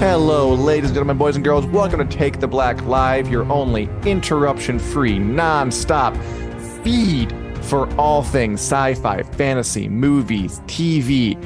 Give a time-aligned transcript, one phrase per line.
[0.00, 1.66] Hello, ladies and gentlemen, boys and girls.
[1.66, 6.16] Welcome to Take the Black Live, your only interruption free, non stop
[6.82, 11.36] feed for all things sci fi, fantasy, movies, TV,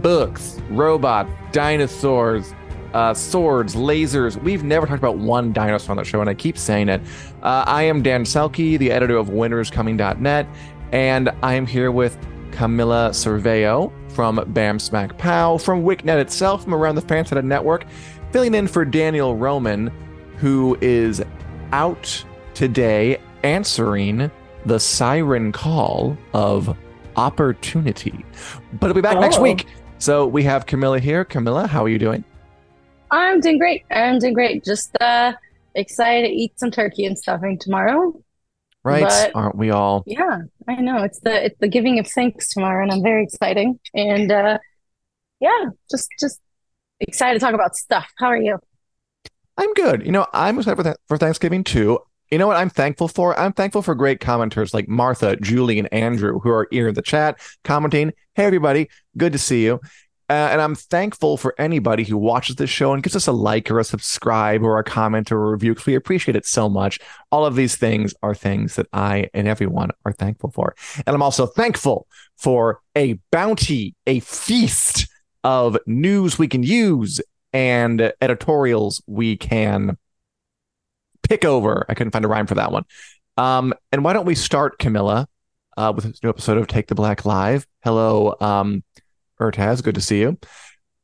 [0.00, 2.54] books, robots, dinosaurs,
[2.94, 4.42] uh, swords, lasers.
[4.42, 7.02] We've never talked about one dinosaur on the show, and I keep saying it.
[7.42, 10.46] Uh, I am Dan Selcke, the editor of winteriscoming.net,
[10.92, 12.16] and I am here with
[12.52, 17.84] Camila Servello from Bam Smack Pow, from WiCnet itself, from around the FanSided Network,
[18.32, 19.92] filling in for Daniel Roman,
[20.38, 21.22] who is
[21.70, 24.28] out today answering
[24.66, 26.76] the siren call of
[27.14, 28.24] opportunity.
[28.80, 29.42] But he'll be back next Oh.
[29.42, 29.66] week.
[29.98, 31.24] So we have Camila here.
[31.24, 32.24] Camila, how are you doing?
[33.12, 33.84] I'm doing great.
[33.92, 34.64] I'm doing great.
[34.64, 35.34] Just uh
[35.76, 38.12] excited to eat some turkey and stuffing tomorrow.
[38.88, 39.02] Right?
[39.02, 40.02] But- Aren't we all?
[40.06, 41.02] Yeah, I know.
[41.02, 43.78] It's the it's the giving of thanks tomorrow, and I'm very exciting.
[43.94, 44.58] And uh
[45.40, 46.40] yeah, just just
[47.00, 48.10] excited to talk about stuff.
[48.18, 48.58] How are you?
[49.56, 50.04] I'm good.
[50.06, 51.98] You know, I'm excited for, th- for Thanksgiving too.
[52.30, 53.38] You know what I'm thankful for?
[53.38, 57.02] I'm thankful for great commenters like Martha, Julie, and Andrew who are here in the
[57.02, 58.12] chat commenting.
[58.34, 59.80] Hey, everybody, good to see you.
[60.30, 63.70] Uh, and I'm thankful for anybody who watches this show and gives us a like
[63.70, 66.98] or a subscribe or a comment or a review because we appreciate it so much.
[67.32, 70.74] All of these things are things that I and everyone are thankful for.
[71.06, 72.06] And I'm also thankful
[72.36, 75.08] for a bounty, a feast
[75.44, 77.22] of news we can use
[77.54, 79.96] and editorials we can
[81.22, 81.86] pick over.
[81.88, 82.84] I couldn't find a rhyme for that one.
[83.38, 85.26] Um, and why don't we start, Camila,
[85.76, 87.66] uh, with this new episode of Take the Black Live?
[87.82, 88.82] Hello, um,
[89.40, 90.38] Ertaz, good to see you.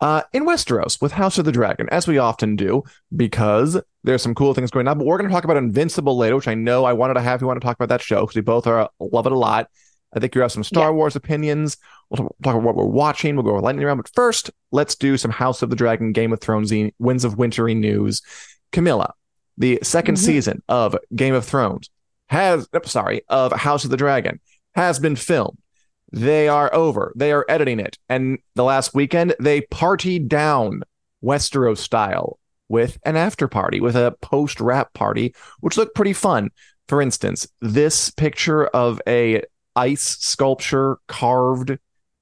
[0.00, 2.82] Uh, in Westeros with House of the Dragon, as we often do,
[3.14, 4.98] because there's some cool things going on.
[4.98, 7.40] But we're going to talk about Invincible later, which I know I wanted to have
[7.40, 9.70] you want to talk about that show because we both are love it a lot.
[10.14, 10.94] I think you have some Star Yeah.
[10.96, 11.76] Wars opinions.
[12.10, 13.34] We'll talk about what we're watching.
[13.34, 13.96] We'll go lightning around.
[13.96, 17.74] But first, let's do some House of the Dragon, Game of Thrones, Winds of Wintry
[17.74, 18.20] news.
[18.72, 19.12] Camila,
[19.56, 20.18] the 2nd Mhm.
[20.18, 21.88] season of Game of Thrones
[22.28, 24.40] has, sorry, of House of the Dragon
[24.74, 25.58] has been filmed.
[26.14, 27.12] They are over.
[27.16, 27.98] They are editing it.
[28.08, 30.82] And the last weekend, they partied down
[31.24, 32.38] Westeros style
[32.68, 36.50] with an after party, with a post wrap party, which looked pretty fun.
[36.88, 39.42] For instance, this picture of a
[39.74, 41.76] ice sculpture carved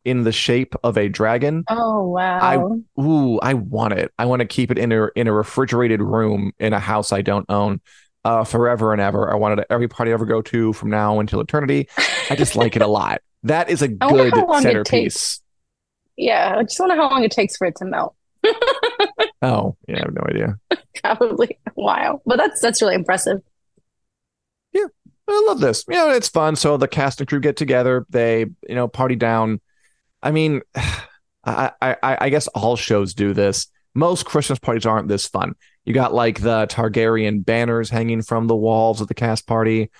[0.04, 1.64] in the shape of a dragon.
[1.68, 2.40] Oh wow.
[2.98, 4.10] Ooh, I want it.
[4.18, 7.22] I want to keep it in a in a refrigerated room in a house I
[7.22, 7.80] don't own
[8.24, 9.30] uh forever and ever.
[9.30, 11.88] I wanted it at every party I ever go to from now until eternity.
[12.30, 13.20] I just like it a lot.
[13.44, 15.40] That is a good how long it centerpiece.
[16.16, 18.14] Yeah, I just wonder how long it takes for it to melt.
[19.42, 20.58] Oh, yeah, I have no idea.
[21.02, 22.22] Probably a while.
[22.24, 23.42] But that's that's really impressive.
[24.72, 24.86] Yeah,
[25.28, 25.84] I love this.
[25.88, 26.54] You know, it's fun.
[26.54, 28.06] So the cast and crew get together.
[28.08, 29.60] They, you know, party down.
[30.22, 30.62] I mean,
[31.44, 33.66] I, I, I I guess all shows do this.
[33.94, 35.54] Most Christmas parties aren't this fun.
[35.84, 39.90] You got like the Targaryen banners hanging from the walls of the cast party,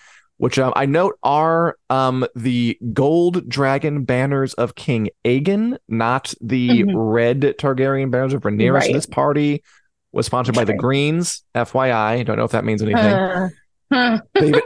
[0.42, 6.82] which um, I note are um the gold dragon banners of King Aegon, not the
[6.82, 6.92] Mhm.
[6.96, 8.82] red Targaryen banners of Rhaenyra.
[8.82, 9.62] So this party
[10.10, 11.44] was sponsored by the Greens.
[11.54, 13.04] FYI, don't know if that means anything.
[13.04, 13.48] Uh,
[13.92, 14.18] huh.
[14.42, 14.60] Even-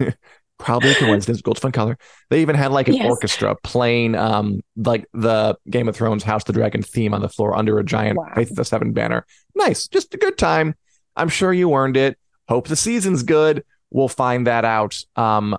[0.58, 1.98] probably a coincidence gold's fun color
[2.30, 3.10] they even had like an Yes.
[3.10, 7.28] orchestra playing um like the game of thrones house of the dragon theme on the
[7.28, 8.28] floor under a giant Wow.
[8.36, 10.76] faith of the seven banner nice just a good time
[11.16, 12.16] i'm sure you earned it
[12.48, 15.56] hope the season's good we'll find that out um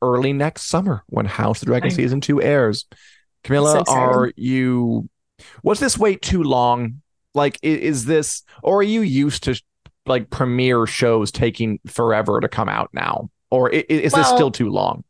[0.00, 2.86] early next summer when house of the dragon season two airs.
[3.44, 5.08] Camila So are you
[5.62, 7.02] was this wait too long?
[7.34, 9.60] Like is this or are you used to
[10.06, 13.30] like premiere shows taking forever to come out now?
[13.50, 15.04] Or i- i- is this still too long?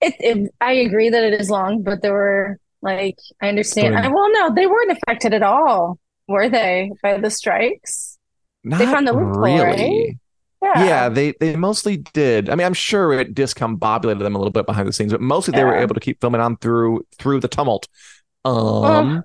[0.00, 3.96] It, it, I agree that it is long, but there were like I understand.
[3.96, 8.18] I, well, no, they weren't affected at all, were they, by the strikes?
[8.62, 10.18] not they found the loophole, really
[10.62, 10.84] Yeah.
[10.84, 14.64] yeah they they mostly did i mean i'm sure it discombobulated them a little bit
[14.66, 17.48] behind the scenes but mostly they were able to keep filming on through through the
[17.48, 17.88] tumult
[18.44, 19.22] um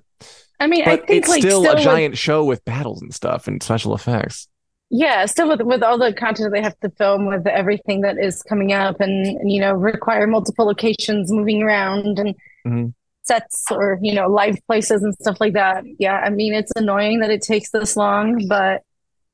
[0.60, 3.12] I mean, I think it's like still, still a with- giant show with battles and
[3.12, 4.48] stuff and special effects
[4.94, 8.42] yeah, still with with all the content they have to film with everything that is
[8.42, 12.34] coming up and, and you know require multiple locations moving around and
[12.66, 12.92] Mhm.
[13.22, 15.82] sets or you know live places and stuff like that.
[15.98, 18.82] Yeah, I mean it's annoying that it takes this long, but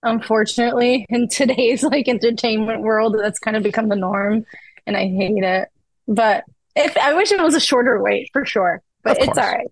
[0.02, 4.44] unfortunately in today's like entertainment world that's kind of become the norm
[4.86, 5.68] and I hate it.
[6.06, 9.52] But if I wish it was a shorter wait for sure, but Of it's all
[9.52, 9.68] right.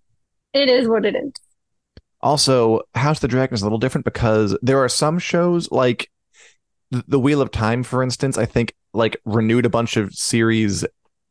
[0.52, 1.32] It is what it is.
[2.20, 6.11] Also, House of the Dragon is a little different because there are some shows like
[6.90, 10.84] The Wheel of Time, for instance, I think like renewed a bunch of series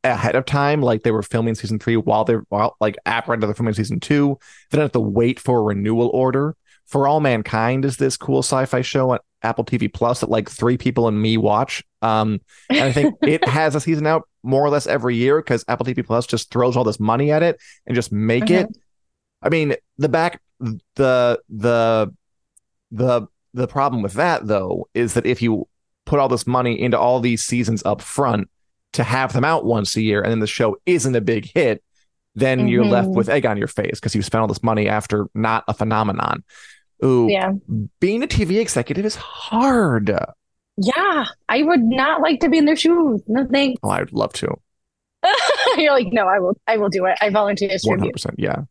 [0.04, 3.54] ahead of time, like they were filming season three while they're while like after they're
[3.54, 4.38] filming season two.
[4.70, 6.56] They don't have to wait for a renewal order.
[6.88, 10.78] For All Mankind is this cool sci-fi show on Apple TV Plus that like three
[10.78, 11.84] people and me watch.
[12.02, 15.66] Um, and I think it has a season out more or less every year because
[15.68, 18.68] Apple TV Plus just throws all this money at it and just make it.
[19.42, 22.14] I mean, the back the the
[22.92, 25.68] the the problem with that though is that if you
[26.06, 28.50] put all this money into all these seasons up front
[28.94, 31.84] to have them out once a year and then the show isn't a big hit,
[32.36, 32.68] then mm-hmm.
[32.68, 35.64] you're left with egg on your face because you spent all this money after not
[35.68, 36.44] a phenomenon.
[37.04, 37.52] Ooh, yeah.
[38.00, 40.10] Being a TV executive is hard.
[40.78, 43.22] Yeah, I would not like to be in their shoes.
[43.28, 43.80] No thanks.
[43.84, 44.56] Oh, I would love to.
[45.78, 46.58] You're like, no, I will.
[46.68, 47.18] I will do it.
[47.22, 48.36] I volunteer to One hundred percent.
[48.38, 48.64] Yeah.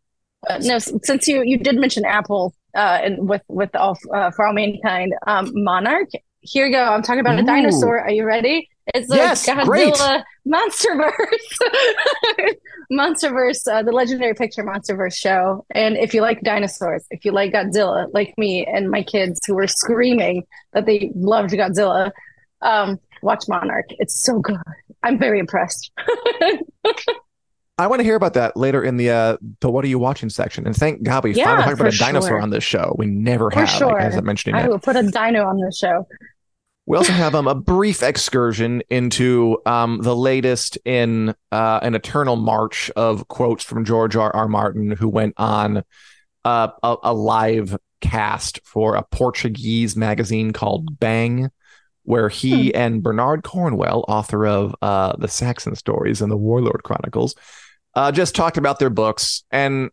[0.48, 4.46] Uh, no, since you you did mention Apple, uh, and with with all uh, for
[4.46, 6.10] all mankind, um, Monarch.
[6.40, 6.82] Here you go.
[6.82, 7.42] I'm talking about Ooh.
[7.42, 8.00] a dinosaur.
[8.00, 8.68] Are you ready?
[8.88, 9.94] It's the yes, Godzilla great.
[10.46, 11.12] MonsterVerse,
[12.92, 15.64] MonsterVerse, uh, the legendary picture MonsterVerse show.
[15.70, 19.54] And if you like dinosaurs, if you like Godzilla, like me and my kids who
[19.54, 20.44] were screaming
[20.74, 22.10] that they loved Godzilla,
[22.60, 23.86] um, watch Monarch.
[23.98, 24.60] It's so good.
[25.02, 25.90] I'm very impressed.
[27.76, 30.30] I want to hear about that later in the uh, the what are you watching
[30.30, 30.64] section.
[30.66, 32.40] And thank God we yeah, finally talked about a dinosaur sure.
[32.40, 32.94] on this show.
[32.96, 33.92] We never for have, sure.
[33.94, 34.56] like, as I mentioned.
[34.56, 36.06] I will put a dino on this show.
[36.86, 42.36] We also have um, a brief excursion into um, the latest in uh, an eternal
[42.36, 44.34] march of quotes from George R.
[44.34, 44.48] R.
[44.48, 45.82] Martin, who went on
[46.44, 51.50] uh, a, a, live cast for a Portuguese magazine called Bang,
[52.02, 52.76] where he hmm.
[52.76, 57.34] and Bernard Cornwell, author of uh, the Saxon Stories and the Warlord Chronicles,
[57.94, 59.44] uh, just talked about their books.
[59.50, 59.90] And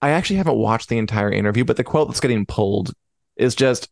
[0.00, 2.92] I actually haven't watched the entire interview, but the quote that's getting pulled
[3.36, 3.88] is just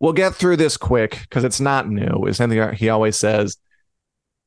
[0.00, 2.26] we'll get through this quick because it's not new.
[2.26, 3.56] It's something he always says.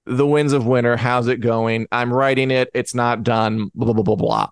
[0.05, 1.87] The winds of winter, how's it going?
[1.91, 2.69] I'm writing it.
[2.73, 3.69] It's not done.
[3.75, 4.49] Blah, blah, blah, blah.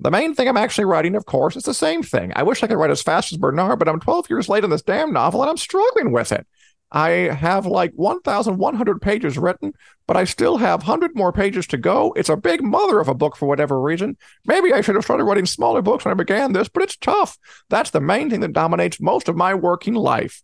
[0.00, 2.32] The main thing I'm actually writing, of course, is the same thing.
[2.34, 4.70] I wish I could write as fast as Bernard, but I'm 12 years late on
[4.70, 6.46] this damn novel and I'm struggling with it.
[6.94, 9.72] I have like 1,100 pages written,
[10.06, 12.12] but I still have 100 more pages to go.
[12.16, 14.16] It's a big mother of a book for whatever reason.
[14.46, 17.36] Maybe I should have started writing smaller books when I began this, but it's tough.
[17.68, 20.40] That's the main thing that dominates most of my working life.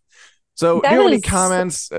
[0.55, 1.89] So, that do you have any comments?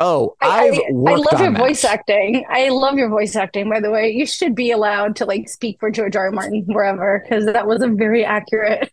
[0.00, 1.58] Oh, I've I, I, I love your that.
[1.58, 2.44] voice acting.
[2.50, 4.10] I love your voice acting, by the way.
[4.10, 6.26] You should be allowed to like speak for George R.
[6.26, 6.30] R.
[6.32, 8.92] Martin wherever, because that was a very accurate.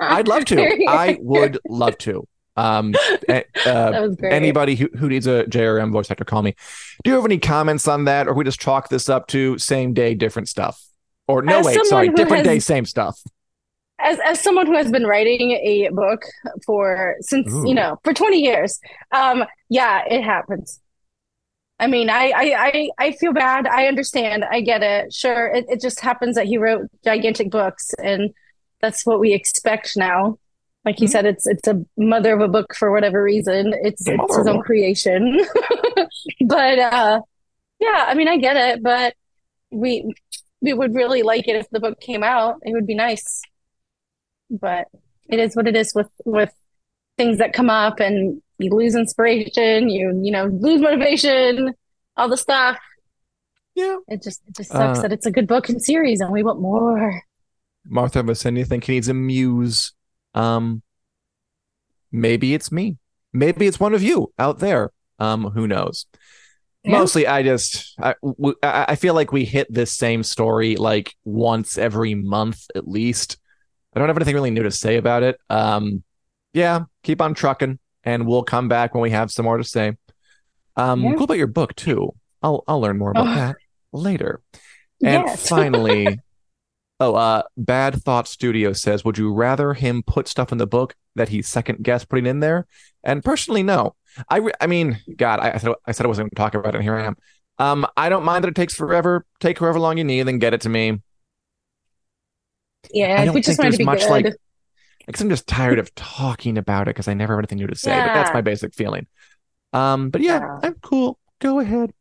[0.00, 0.84] I'd love to.
[0.88, 2.26] I would love to.
[2.56, 2.94] Um,
[3.28, 6.54] uh, anybody who, who needs a JRM voice actor, call me.
[7.04, 9.94] Do you have any comments on that, or we just chalk this up to same
[9.94, 10.82] day, different stuff?
[11.28, 13.20] Or no, As wait, sorry, different has, day, same stuff.
[13.98, 16.24] As as someone who has been writing a book
[16.66, 17.66] for since Ooh.
[17.66, 18.78] you know for twenty years,
[19.12, 20.80] um, yeah, it happens.
[21.78, 23.66] I mean, I, I, I, I feel bad.
[23.66, 24.44] I understand.
[24.44, 25.12] I get it.
[25.12, 25.48] Sure.
[25.48, 28.32] It, it just happens that he wrote gigantic books and
[28.80, 30.38] that's what we expect now
[30.84, 31.12] like you mm-hmm.
[31.12, 33.72] said, it's it's a mother of a book for whatever reason.
[33.82, 35.44] It's it's his own creation.
[36.46, 37.20] but uh
[37.78, 39.14] yeah, I mean I get it, but
[39.70, 40.12] we
[40.60, 42.56] we would really like it if the book came out.
[42.62, 43.42] It would be nice.
[44.50, 44.88] But
[45.28, 46.52] it is what it is with with
[47.16, 51.74] things that come up and you lose inspiration, you you know, lose motivation,
[52.16, 52.78] all the stuff.
[53.76, 53.98] Yeah.
[54.08, 56.42] It just it just sucks uh, that it's a good book and series and we
[56.42, 57.22] want more.
[57.84, 59.92] Martha Vasenia think he needs a muse
[60.34, 60.82] um,
[62.10, 62.96] maybe it's me.
[63.32, 64.90] Maybe it's one of you out there.
[65.18, 66.06] Um, who knows?
[66.84, 66.98] Yeah.
[66.98, 68.14] Mostly, I just I,
[68.62, 73.38] I feel like we hit this same story like once every month at least.
[73.94, 75.38] I don't have anything really new to say about it.
[75.48, 76.02] Um,
[76.52, 79.96] yeah, keep on trucking, and we'll come back when we have some more to say.
[80.76, 81.14] Um, yeah.
[81.14, 82.14] cool about your book too.
[82.42, 83.34] I'll I'll learn more about oh.
[83.34, 83.56] that
[83.92, 84.40] later.
[85.04, 85.48] And yes.
[85.48, 86.18] finally,
[87.02, 90.94] Oh, uh, Bad Thought Studio says, would you rather him put stuff in the book
[91.16, 92.68] that he second guessed putting in there?
[93.02, 93.96] And personally, no.
[94.28, 96.54] I, re- I mean, God, I, I, said I said I wasn't going to talk
[96.54, 97.16] about it, and here I am.
[97.58, 99.26] Um, I don't mind that it takes forever.
[99.40, 101.00] Take however long you need, then get it to me.
[102.92, 104.10] Yeah, I don't we just think there's much good.
[104.10, 104.26] like,
[105.04, 107.74] because I'm just tired of talking about it because I never have anything new to
[107.74, 107.90] say.
[107.90, 108.06] Yeah.
[108.06, 109.08] But that's my basic feeling.
[109.72, 111.18] Um, but yeah, yeah, I'm cool.
[111.40, 111.92] Go ahead.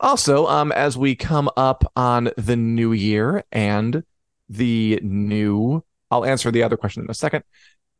[0.00, 4.02] Also, um, as we come up on the new year and
[4.50, 7.44] the new I'll answer the other question in a second.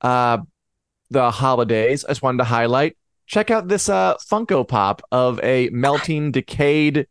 [0.01, 0.39] Uh
[1.11, 2.05] the holidays.
[2.05, 2.97] I just wanted to highlight.
[3.27, 7.07] Check out this uh Funko Pop of a melting, decayed,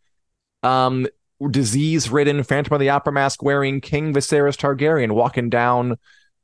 [0.62, 1.08] um
[1.50, 5.98] disease-ridden Phantom of the Opera mask wearing King Viserys Targaryen walking down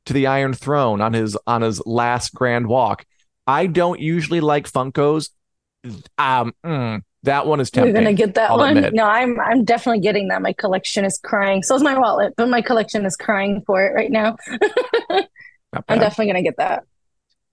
[0.06, 3.04] to the Iron Throne on his on his last grand walk.
[3.46, 5.28] I don't usually like Funkos.
[6.18, 7.94] Um, mm, that one is tempting.
[7.94, 8.76] You're gonna get that I'll one.
[8.76, 8.94] Admit.
[8.94, 10.42] No, I'm I'm definitely getting that.
[10.42, 11.62] My collection is crying.
[11.62, 14.36] So is my wallet, but my collection is crying for it right now.
[15.88, 16.84] I'm definitely gonna get that.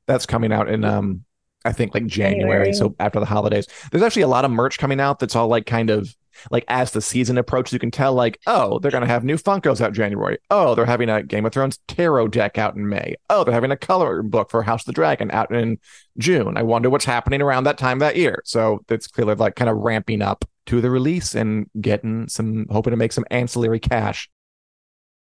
[0.07, 1.25] That's coming out in um
[1.65, 3.67] I think like January, January, so after the holidays.
[3.91, 6.13] There's actually a lot of merch coming out that's all like kind of
[6.51, 9.81] like as the season approaches, you can tell like, oh, they're gonna have new Funkos
[9.81, 10.37] out January.
[10.49, 13.15] Oh, they're having a Game of Thrones tarot deck out in May.
[13.29, 15.79] Oh, they're having a color book for House of the Dragon out in
[16.17, 16.57] June.
[16.57, 18.41] I wonder what's happening around that time that year.
[18.45, 22.91] So it's clearly like kind of ramping up to the release and getting some hoping
[22.91, 24.29] to make some ancillary cash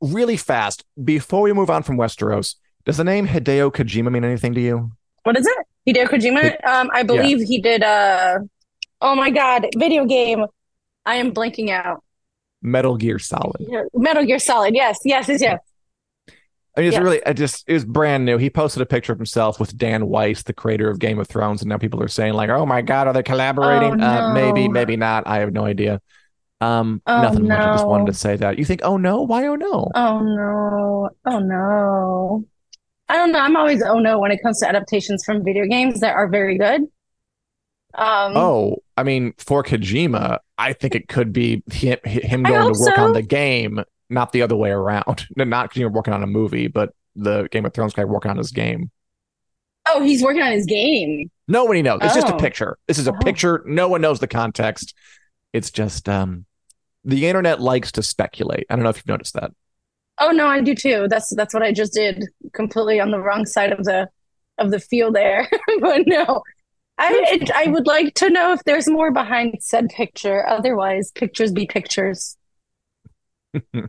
[0.00, 4.54] really fast before we move on from Westeros, does the name Hideo Kojima mean anything
[4.54, 4.92] to you?
[5.22, 5.56] What is it?
[5.88, 6.64] Hideo Kojima?
[6.66, 7.46] um, I believe yeah.
[7.46, 8.38] he did uh
[9.00, 10.44] oh my god, video game.
[11.04, 12.02] I am blanking out.
[12.62, 13.64] Metal Gear Solid.
[13.94, 14.74] Metal Gear Solid.
[14.74, 15.60] Yes, yes, yes, yes.
[16.76, 17.02] I mean, it's yes.
[17.02, 18.36] really, I just, it was brand new.
[18.36, 21.62] He posted a picture of himself with Dan Weiss, the creator of Game of Thrones,
[21.62, 23.92] and now people are saying, like, oh my God, are they collaborating?
[23.92, 24.06] Oh, no.
[24.06, 25.26] uh, maybe, maybe not.
[25.26, 26.02] I have no idea.
[26.60, 27.56] Um, oh, nothing no.
[27.56, 27.66] much.
[27.66, 28.58] I just wanted to say that.
[28.58, 29.90] You think, oh no, why oh no?
[29.94, 32.44] Oh no, oh no.
[33.08, 33.38] I don't know.
[33.38, 36.58] I'm always oh no when it comes to adaptations from video games that are very
[36.58, 36.82] good.
[37.94, 42.78] Um, oh, I mean, for Kojima, I think it could be him, him going to
[42.78, 43.02] work so.
[43.02, 45.26] on the game, not the other way around.
[45.36, 48.50] not Kojima working on a movie, but the Game of Thrones guy working on his
[48.50, 48.90] game.
[49.88, 51.30] Oh, he's working on his game.
[51.48, 52.00] Nobody knows.
[52.02, 52.20] It's oh.
[52.20, 52.38] just a oh.
[52.38, 52.76] picture.
[52.88, 53.18] This is a oh.
[53.18, 53.62] picture.
[53.66, 54.94] No one knows the context.
[55.56, 56.44] It's just um,
[57.02, 58.66] the internet likes to speculate.
[58.68, 59.52] I don't know if you've noticed that.
[60.18, 61.06] Oh no, I do too.
[61.08, 62.24] That's that's what I just did.
[62.52, 64.08] Completely on the wrong side of the
[64.58, 65.48] of the field there.
[65.80, 66.42] but no,
[66.98, 70.46] I I would like to know if there's more behind said picture.
[70.46, 72.36] Otherwise, pictures be pictures.
[73.72, 73.88] and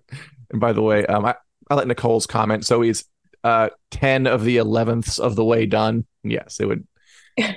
[0.55, 1.35] by the way, um, I
[1.69, 2.65] I let Nicole's comment.
[2.65, 3.03] So he's
[3.43, 6.05] uh ten of the elevenths of the way done.
[6.23, 6.87] Yes, it would.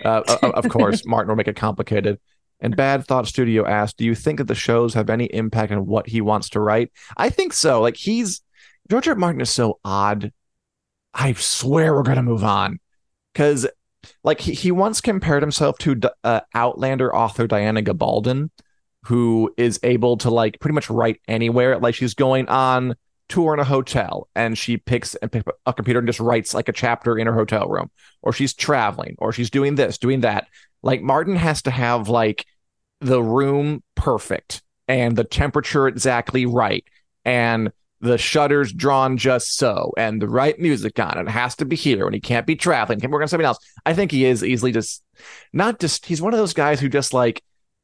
[0.05, 2.19] Uh, of course, Martin will make it complicated.
[2.61, 5.87] And Bad Thought Studio asked, "Do you think that the shows have any impact on
[5.87, 7.81] what he wants to write?" I think so.
[7.81, 8.43] Like he's
[8.90, 9.14] George R.
[9.14, 10.33] Martin is so odd.
[11.14, 12.79] I swear we're gonna move on
[13.33, 13.67] because,
[14.25, 18.50] like, he, he once compared himself to uh, Outlander author Diana Gabaldon,
[19.05, 21.79] who is able to like pretty much write anywhere.
[21.79, 22.95] Like she's going on
[23.29, 27.17] tour in a hotel and she picks a computer and just writes like a chapter
[27.17, 27.88] in her hotel room
[28.23, 30.49] or she's traveling or she's doing this doing that
[30.82, 32.46] like Martin has to have like
[33.00, 36.84] the room perfect and the temperature exactly right
[37.25, 37.70] and
[38.00, 41.18] the shutters drawn just so and the right music on.
[41.18, 42.99] It has to be here and he can't be traveling.
[42.99, 43.58] Can't work on something else.
[43.84, 45.02] I think he is easily just
[45.52, 47.42] not just he's one of those guys who just like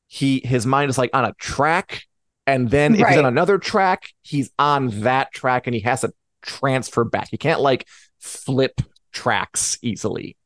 [0.08, 2.04] he his mind is like on a track
[2.46, 3.10] and then if right.
[3.10, 6.12] he's on another track he's on that track and he has to
[6.42, 7.28] transfer back.
[7.30, 7.86] He can't like
[8.18, 8.80] flip
[9.12, 10.36] tracks easily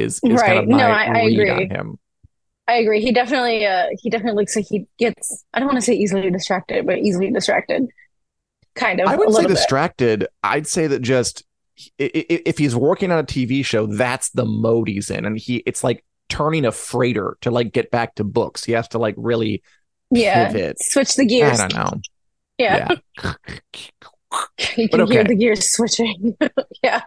[0.00, 0.46] is, is right.
[0.46, 1.50] kind of my no, I, I agree.
[1.50, 1.98] on him.
[2.66, 3.00] I agree.
[3.00, 6.30] He definitely uh he definitely looks like he gets I don't want to say easily
[6.30, 7.88] distracted, but easily distracted.
[8.74, 9.08] Kind of.
[9.08, 10.20] I wouldn't say distracted.
[10.20, 10.30] Bit.
[10.42, 11.44] I'd say that just
[11.98, 15.82] if he's working on a TV show, that's the mode he's in, and he it's
[15.82, 18.64] like turning a freighter to like get back to books.
[18.64, 19.62] He has to like really
[20.10, 20.76] yeah pivot.
[20.80, 21.58] switch the gears.
[21.58, 22.00] I don't know.
[22.58, 22.94] Yeah.
[23.22, 23.34] yeah.
[24.76, 25.12] you can okay.
[25.12, 26.36] hear the gears switching.
[26.82, 27.02] yeah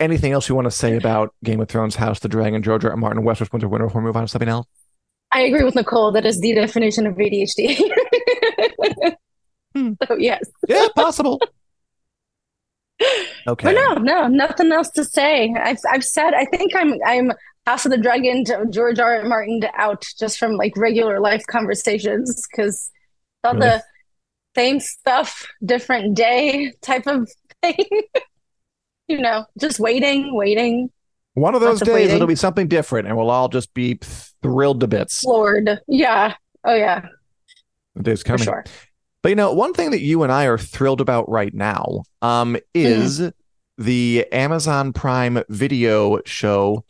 [0.00, 2.96] anything else you want to say about Game of Thrones, House the Dragon, George R.
[2.96, 4.66] Martin, Westeros, Winter, Winter before we move on to something else?
[5.32, 6.10] I agree with Nicole.
[6.12, 7.78] That is the definition of ADHD.
[9.74, 9.92] hmm.
[10.06, 10.42] So yes.
[10.66, 11.40] Yeah, possible.
[13.46, 13.72] Okay.
[13.72, 15.54] But no, no, nothing else to say.
[15.58, 17.32] I've I've said I think I'm I'm
[17.66, 19.22] House of the Dragon to George R.
[19.22, 19.24] R.
[19.24, 22.90] Martin out just from like regular life conversations because
[23.42, 23.68] all really?
[23.68, 23.82] the
[24.54, 27.30] same stuff, different day type of
[27.62, 28.02] thing
[29.10, 30.90] you know, just waiting, waiting.
[31.34, 33.98] One of those days it'll be something different and we'll all just be
[34.42, 35.24] thrilled to bits.
[35.24, 35.80] Lord.
[35.88, 36.34] Yeah.
[36.64, 37.06] Oh yeah.
[37.96, 38.44] The day's coming.
[38.44, 38.64] Sure.
[39.22, 42.56] But you know, one thing that you and I are thrilled about right now um,
[42.74, 43.32] is mm.
[43.78, 46.84] the Amazon Prime video show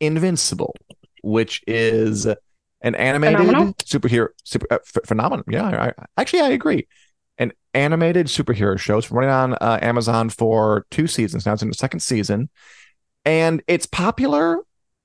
[0.00, 0.74] Invincible,
[1.22, 3.74] which is an animated phenomenal.
[3.74, 5.44] superhero super uh, phenomenon.
[5.48, 6.86] Yeah, I, I, actually I agree
[7.74, 8.98] animated superhero show.
[8.98, 11.52] It's running on uh, Amazon for two seasons now.
[11.52, 12.48] It's in the second season,
[13.24, 14.58] and it's popular.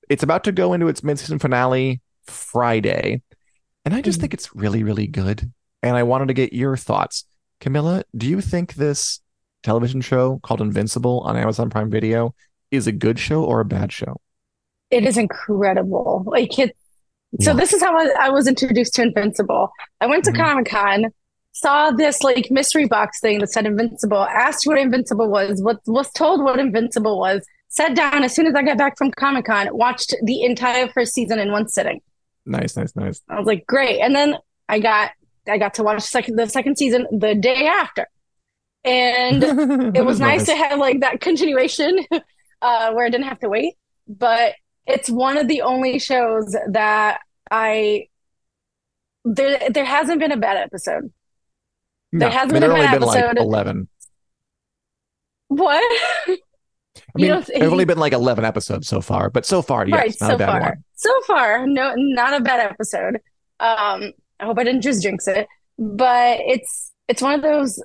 [0.10, 3.22] It's about to go into its mid-season finale Friday,
[3.86, 4.22] and I just mm-hmm.
[4.22, 5.52] think it's really, really good.
[5.82, 7.26] And I wanted to get your thoughts,
[7.62, 8.04] Camila.
[8.16, 9.22] Do you think this
[9.64, 12.34] television show called Invincible on Amazon Prime Video
[12.72, 14.20] is a good show or a bad show?
[14.92, 16.24] It is incredible.
[16.26, 16.76] Like it.
[17.42, 17.58] So Yeah.
[17.58, 19.70] this is how I, I was introduced to Invincible.
[20.02, 20.38] I went to Mhm.
[20.38, 21.06] Comic Con,
[21.60, 26.10] saw this like mystery box thing that said Invincible, asked what Invincible was, what was
[26.12, 29.68] told what Invincible was, sat down as soon as I got back from Comic Con,
[29.72, 32.02] watched the entire first season in one sitting.
[32.46, 33.22] Nice, nice, nice.
[33.30, 34.00] I was like, great.
[34.00, 34.36] And then
[34.68, 35.12] I got
[35.48, 38.08] I got to watch second the second season the day after.
[38.84, 39.44] And
[39.96, 42.06] it was nice to have like that continuation
[42.62, 43.76] uh, where I didn't have to wait.
[44.08, 47.20] But it's one of the only shows that
[47.52, 48.08] I
[49.26, 51.12] there there hasn't been a bad episode.
[52.12, 53.38] No, there hasn't been only been like episode.
[53.38, 53.88] eleven.
[55.48, 55.84] What?
[56.28, 56.38] I
[57.16, 60.30] mean, there've only been like eleven episodes so far, but so far, yes, right, not
[60.30, 60.62] so a bad far.
[60.62, 60.84] one.
[60.96, 63.16] So far, no, not a bad episode.
[63.60, 65.48] Um, I hope I didn't just jinx it,
[65.78, 67.82] but it's it's one of those.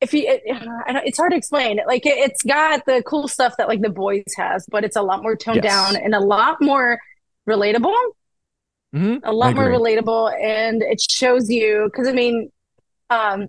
[0.00, 0.42] If you, it,
[0.86, 1.80] I don't, it's hard to explain.
[1.86, 5.02] Like it, it's got the cool stuff that like The Boys has, but it's a
[5.02, 5.72] lot more toned Yes.
[5.92, 6.98] down and a lot more
[7.48, 7.94] relatable.
[8.94, 12.50] Mhm, A lot more relatable, and it shows you because I mean,
[13.10, 13.48] um,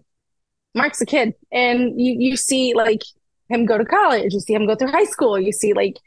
[0.76, 3.04] Mark's a kid, and you you see like
[3.50, 5.98] him go to college, you see him go through high school, you see like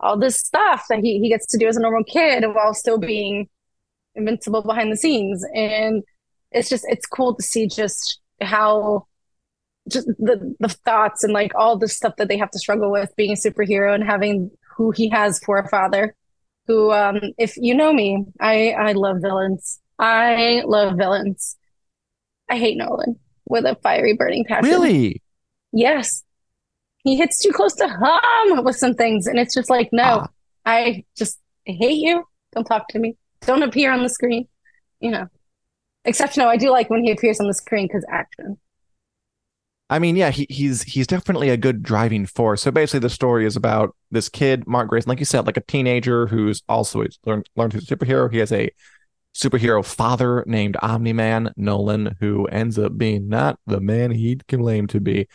[0.00, 2.98] all this stuff that he, he gets to do as a normal kid while still
[2.98, 3.48] being
[4.16, 5.44] invincible behind the scenes.
[5.54, 6.04] And
[6.52, 9.06] it's just it's cool to see just how
[9.90, 13.14] just the the thoughts and like all the stuff that they have to struggle with
[13.16, 16.14] being a superhero and having who he has for a father.
[16.68, 19.80] Who um if you know me, I I love villains.
[19.98, 21.57] I love villains.
[22.48, 24.64] I hate Nolan with a fiery burning passion.
[24.64, 25.22] Really?
[25.72, 26.22] Yes.
[27.04, 30.28] He hits too close to home with some things, and it's just like, no, Ah.
[30.66, 32.24] I just hate you.
[32.54, 33.16] Don't talk to me.
[33.42, 34.48] Don't appear on the screen.
[35.00, 35.26] You know.
[36.04, 38.58] Except, no, I do like when he appears on the screen because action.
[39.90, 42.62] I mean, yeah, he, he's he's definitely a good driving force.
[42.62, 45.62] So basically, the story is about this kid, Mark Grayson, like you said, like a
[45.62, 48.30] teenager who's also learned learned he's a superhero.
[48.30, 48.70] He has a
[49.38, 54.86] superhero father named Omni Man Nolan, who ends up being not the man he'd claim
[54.88, 55.28] to be.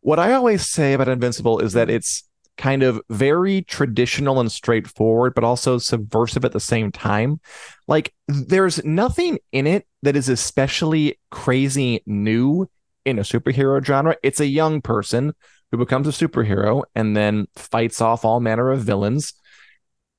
[0.00, 2.24] What I always say about Invincible is that it's
[2.56, 7.40] kind of very traditional and straightforward, but also subversive at the same time.
[7.88, 12.68] Like, there's nothing in it that is especially crazy new
[13.04, 14.16] in a superhero genre.
[14.22, 15.34] It's a young person
[15.70, 19.34] who becomes a superhero and then fights off all manner of villains.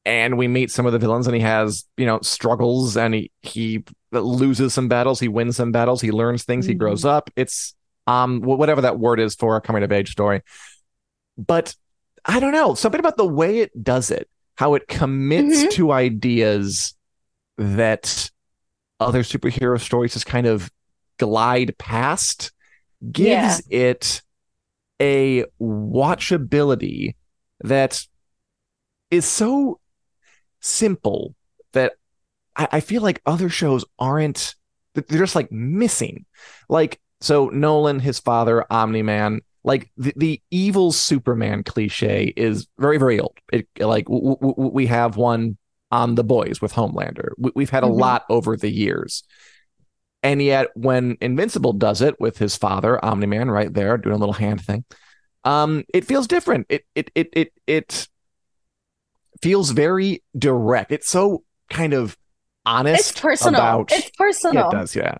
[0.05, 3.31] And we meet some of the villains, and he has, you know, struggles and he
[3.41, 6.77] he loses some battles, he wins some battles, he learns things, he Mhm.
[6.79, 7.29] grows up.
[7.35, 7.73] It's
[8.07, 10.41] um whatever that word is for a coming of age story.
[11.37, 11.75] But
[12.23, 15.71] I don't know, something about the way it does it, how it commits Mhm.
[15.71, 16.95] to ideas
[17.57, 18.29] that
[18.99, 20.71] other superhero stories just kind of
[21.17, 22.51] glide past
[23.11, 24.21] gives it
[25.01, 27.15] a watchability
[27.61, 28.05] that
[29.11, 29.79] is so
[30.65, 31.35] simple
[31.73, 31.93] that
[32.55, 34.55] I, I feel like other shows aren't
[34.93, 36.25] they're just like missing.
[36.69, 43.19] Like so nolan his father omni-man like the, the evil superman cliche is very very
[43.19, 43.37] old.
[43.51, 45.57] It like w- w- we have one
[45.91, 47.29] on the boys with homelander.
[47.37, 47.99] We, we've had a Mhm.
[47.99, 49.23] lot over the years.
[50.23, 54.33] And yet when invincible does it with his father omni-man right there doing a little
[54.33, 54.83] hand thing
[55.43, 56.65] um it feels different.
[56.69, 58.07] It it it it, it
[59.41, 62.17] feels very direct it's so kind of
[62.65, 63.59] honest It's personal.
[63.61, 64.63] about It's personal.
[64.63, 65.17] yeah, it does yeah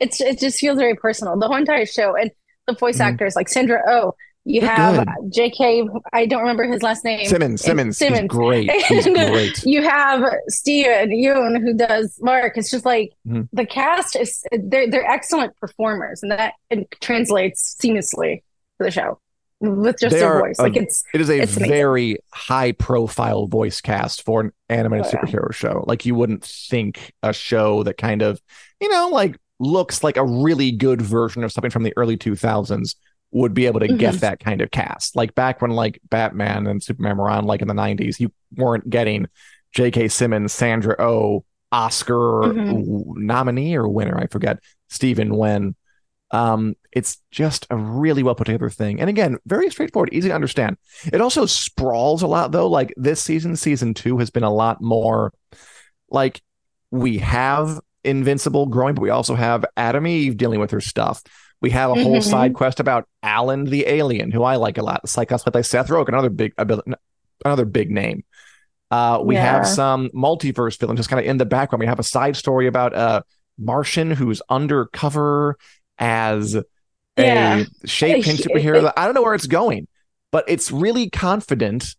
[0.00, 1.38] It's it just feels very personal.
[1.38, 2.30] The whole entire show and
[2.66, 3.06] the voice Mhm.
[3.12, 5.06] actors like Sandra Oh, you They're have.
[5.30, 5.88] J.K.
[6.12, 7.24] I don't remember his last name.
[7.26, 8.22] simmons simmons, Simmons.
[8.22, 12.58] he's great he's great You have Steven Yeun who does Mark.
[12.58, 13.48] It's just like Mhm.
[13.52, 16.54] the cast is they're they're excellent performers, and that
[17.00, 18.42] translates seamlessly
[18.78, 19.18] to the show
[19.62, 20.58] with just They their voice.
[20.58, 21.68] a- Like it's It is a amazing.
[21.68, 25.20] very high profile voice cast for an animated Oh, yeah.
[25.22, 25.84] superhero show.
[25.86, 28.40] Like you wouldn't think a show that kind of,
[28.80, 32.96] you know, like looks like a really good version of something from the early 2000s
[33.30, 34.20] would be able to get Mhm.
[34.20, 35.16] that kind of cast.
[35.16, 38.90] Like back when like Batman and Superman were on like in the 90s, you weren't
[38.90, 39.26] getting
[39.74, 40.08] J.K.
[40.08, 42.66] Simmons, Sandra Oh, Oscar Mhm.
[42.84, 44.58] w- nominee or winner, I forget,
[44.90, 45.74] Steven Yeun.
[46.30, 49.00] Um, it's just a really well put together thing.
[49.00, 50.76] And again, very straightforward, easy to understand.
[51.12, 52.68] It also sprawls a lot though.
[52.68, 55.32] Like this season, season two has been a lot more
[56.10, 56.40] like
[56.90, 61.22] we have Invincible growing, but we also have Atom Eve dealing with her stuff.
[61.60, 62.22] We have a whole Mhm.
[62.24, 65.00] side quest about Allen the alien, who I like a lot.
[65.04, 66.52] It's like us played by Seth Rogen, another big
[67.44, 68.24] another big name.
[68.90, 69.42] Uh, we Yeah.
[69.52, 71.80] have some multiverse villains just kind of in the background.
[71.80, 73.22] We have a side story about a
[73.58, 75.56] Martian who's undercover
[75.98, 76.56] as
[77.16, 77.64] Yeah.
[77.84, 78.92] a shape It- superhero.
[78.96, 79.88] I don't know where it's going,
[80.30, 81.94] but it's really confident.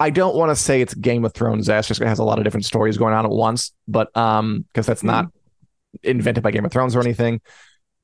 [0.00, 2.44] I don't want to say it's Game of Thrones esque just has a lot of
[2.44, 5.26] different stories going on at once, but um, because that's not
[6.02, 7.40] invented by Game of Thrones or anything.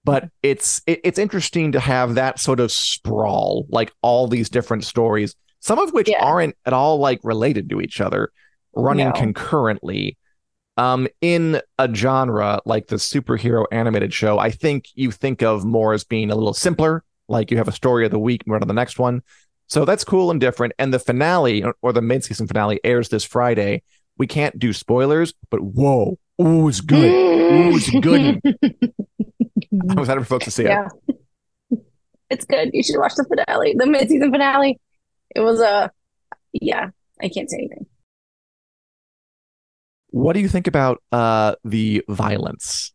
[0.04, 4.84] But it's it, it's interesting to have that sort of sprawl, like all these different
[4.84, 6.24] stories, some of which Yeah.
[6.24, 8.30] aren't at all like related to each other,
[8.74, 9.12] running No.
[9.14, 10.16] concurrently.
[10.78, 15.92] Um, in a genre like the superhero animated show, I think you think of more
[15.92, 18.60] as being a little simpler, like you have a story of the week, move on
[18.60, 19.22] to the next one.
[19.66, 20.72] So that's cool and different.
[20.78, 23.82] And the finale or- the mid-season finale airs this Friday.
[24.18, 27.04] We can't do spoilers, but whoa, ooh, it's good.
[27.04, 28.40] Ooh, it's good.
[29.90, 30.68] I was excited for folks to see it.
[30.68, 30.88] yeah.
[32.30, 32.70] It's good.
[32.72, 34.78] You should watch the finale, the mid-season finale.
[35.34, 35.90] It was a,
[36.52, 36.90] yeah.
[37.20, 37.86] I can't say anything.
[40.10, 42.92] What do you think about uh the violence?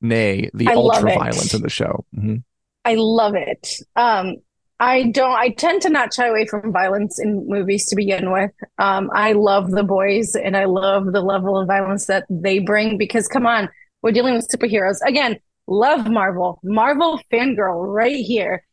[0.00, 2.04] Nay, the I ultra violence in the show.
[2.16, 2.42] Mhm.
[2.84, 3.68] I love it.
[3.94, 4.36] Um,
[4.80, 5.36] I don't.
[5.36, 8.50] I tend to not shy away from violence in movies to begin with.
[8.78, 12.98] Um, I love the boys, and I love the level of violence that they bring.
[12.98, 13.68] Because come on,
[14.02, 15.38] we're dealing with superheroes again.
[15.68, 18.64] Love Marvel, Marvel fangirl right here,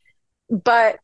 [0.49, 0.97] but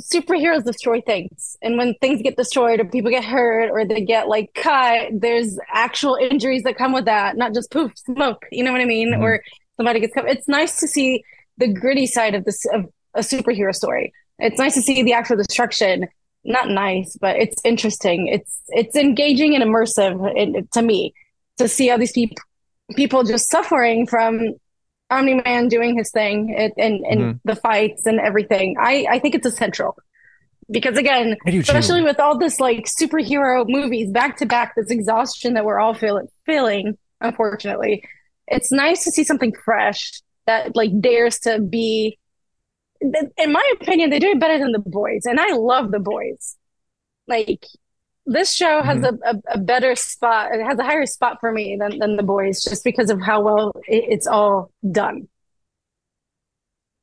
[0.00, 4.28] superheroes destroy things, and when things get destroyed, or people get hurt, or they get
[4.28, 8.46] like cut, there's actual injuries that come with that, not just poof smoke.
[8.50, 9.12] You know what I mean?
[9.12, 9.20] Mhm.
[9.20, 9.42] Or
[9.76, 10.28] somebody gets cut.
[10.28, 11.24] It's nice to see
[11.58, 14.12] the gritty side of this of a superhero story.
[14.38, 16.08] It's nice to see the actual destruction.
[16.44, 18.26] Not nice, but it's interesting.
[18.28, 21.14] It's it's engaging and immersive in, to me
[21.58, 22.36] to see all these people
[22.96, 24.54] people just suffering from
[25.12, 27.40] Omni Man doing his thing and and, and Mhm.
[27.44, 28.76] the fights and everything.
[28.80, 29.96] I I think it's essential
[30.70, 31.58] because again, do too.
[31.60, 35.94] especially with all this like superhero movies back to back, this exhaustion that we're all
[35.94, 38.02] feel- feeling, unfortunately,
[38.48, 40.12] it's nice to see something fresh
[40.46, 42.18] that like dares to be.
[43.00, 46.56] In my opinion, they do it better than the boys, and I love the boys.
[47.26, 47.64] Like
[48.26, 49.16] this show has Mm-hmm.
[49.24, 50.54] a, a, a better spot.
[50.54, 53.40] It has a higher spot for me than than the boys, just because of how
[53.40, 55.28] well it, it's all done.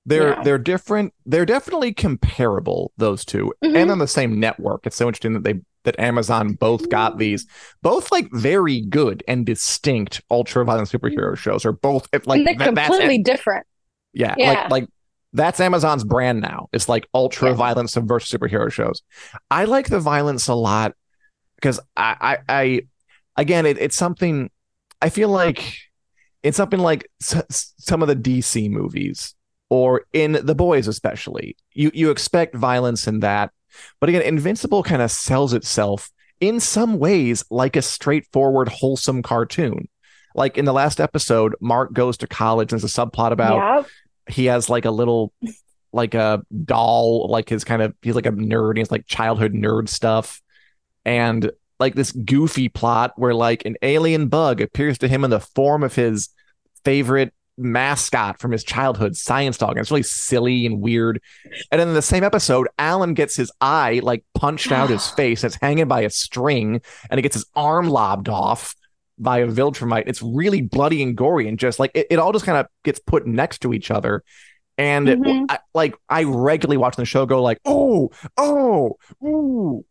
[0.05, 0.43] They're Yeah.
[0.43, 1.13] they're different.
[1.25, 2.91] They're definitely comparable.
[2.97, 3.75] Those 2 Mhm.
[3.75, 4.88] and on the same network.
[4.88, 7.47] It's so interesting that they that Amazon both got these,
[7.82, 11.65] both like very good and distinct ultra violent superhero shows.
[11.65, 13.65] Are both like and they're that- that's completely different.
[14.13, 14.51] yeah, Yeah.
[14.63, 14.89] like like
[15.34, 16.69] that's Amazon's brand now.
[16.73, 17.55] It's like ultra Yeah.
[17.55, 19.03] violent subversive superhero shows.
[19.51, 20.95] I like the violence a lot
[21.62, 22.82] because I I, I
[23.38, 24.50] again it, it's something
[25.02, 25.78] I feel like
[26.43, 29.36] it's something like s- some of the DC movies
[29.69, 31.56] or in The Boys especially.
[31.74, 33.52] You you expect violence in that,
[34.00, 39.88] but again, Invincible kind of sells itself in some ways like a straightforward, wholesome cartoon.
[40.36, 42.72] Like in the last episode, Mark goes to college.
[42.72, 43.58] And there's a subplot about
[44.30, 45.34] he has like a little
[45.91, 49.89] like a doll like his kind of he's like a nerd he's like childhood nerd
[49.89, 50.39] stuff
[51.05, 55.39] and like this goofy plot where like an alien bug appears to him in the
[55.39, 56.29] form of his
[56.83, 61.21] favorite mascot from his childhood science dog and it's really silly and weird
[61.71, 65.43] and then in the same episode alan gets his eye like punched out his face
[65.43, 68.75] it's hanging by a string and he gets his arm lobbed off
[69.21, 70.05] by a Viltrumite.
[70.07, 72.99] It's really bloody and gory, and just like it, it all just kind of gets
[72.99, 74.23] put next to each other.
[74.77, 75.47] And it- Mhm.
[75.49, 79.83] I, like I regularly watch the show, go like, oh, oh, ooh,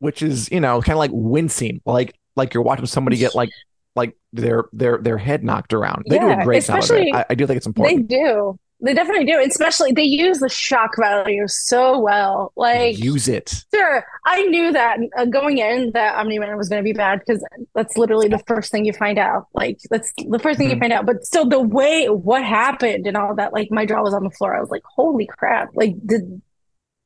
[0.00, 3.50] which is you know kind of like wincing, like like you're watching somebody get like
[3.96, 6.04] like their their their head knocked around.
[6.08, 7.14] They do a great job of it.
[7.14, 8.08] I, I do think it's important.
[8.08, 8.58] They do.
[8.82, 9.38] They definitely do.
[9.38, 12.50] Especially they use the shock value so well.
[12.56, 13.52] Like Use it.
[13.74, 17.18] Sure, I knew that uh, going in that Omni Man was going to be bad
[17.18, 19.48] because that's literally the first thing you find out.
[19.52, 20.80] Like that's the first thing you Mhm.
[20.80, 21.04] find out.
[21.04, 24.30] But still, the way what happened and all that, like my jaw was on the
[24.30, 24.56] floor.
[24.56, 26.40] I was like, "Holy crap!" Like, did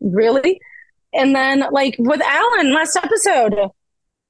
[0.00, 0.60] really?
[1.14, 3.54] And then, like with Allen last episode,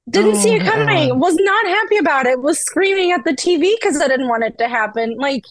[0.09, 1.19] didn't see it Oh, coming.
[1.19, 2.41] Was not happy about it.
[2.41, 5.15] Was screaming at the TV because I didn't want it to happen.
[5.17, 5.43] Like,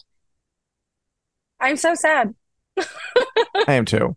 [1.59, 2.33] I'm so sad.
[2.77, 4.15] I am too.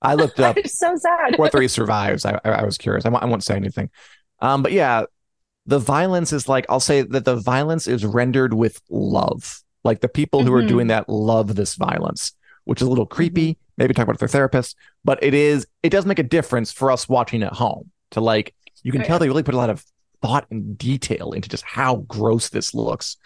[0.00, 1.38] I looked up I'm so sad.
[1.38, 2.24] whether he survives.
[2.24, 3.04] I, I, I was curious.
[3.04, 3.90] I, won't- I won't say anything.
[4.40, 5.04] Um, but yeah,
[5.66, 9.60] the violence is like I'll say that the violence is rendered with love.
[9.84, 10.68] Like the people who are Mhm.
[10.68, 12.32] doing that love this violence,
[12.68, 13.56] which is a little creepy.
[13.78, 15.66] Maybe talk about it with their therapist, but it is.
[15.82, 17.90] It does make a difference for us watching at home.
[18.10, 19.84] To like, you can Oh, tell they really put a lot of
[20.20, 23.16] thought and detail into just how gross this looks.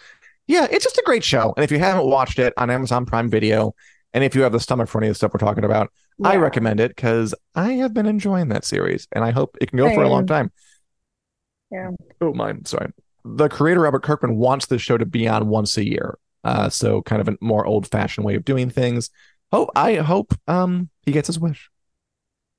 [0.47, 1.53] Yeah, it's just a great show.
[1.57, 3.75] And if you haven't watched it on Amazon Prime Video,
[4.13, 5.91] and if you have the stomach for any of the stuff we're talking about,
[6.23, 9.77] I recommend it because I have been enjoying that series and I hope it can
[9.77, 10.51] go for a long time.
[11.71, 11.91] Yeah.
[12.21, 12.53] Oh, my.
[12.65, 12.91] Sorry.
[13.25, 16.17] The creator, Robert Kirkman, wants this show to be on once a year.
[16.43, 19.09] Uh, so, kind of a more old fashioned way of doing things.
[19.53, 21.69] Oh, I hope um he gets his wish.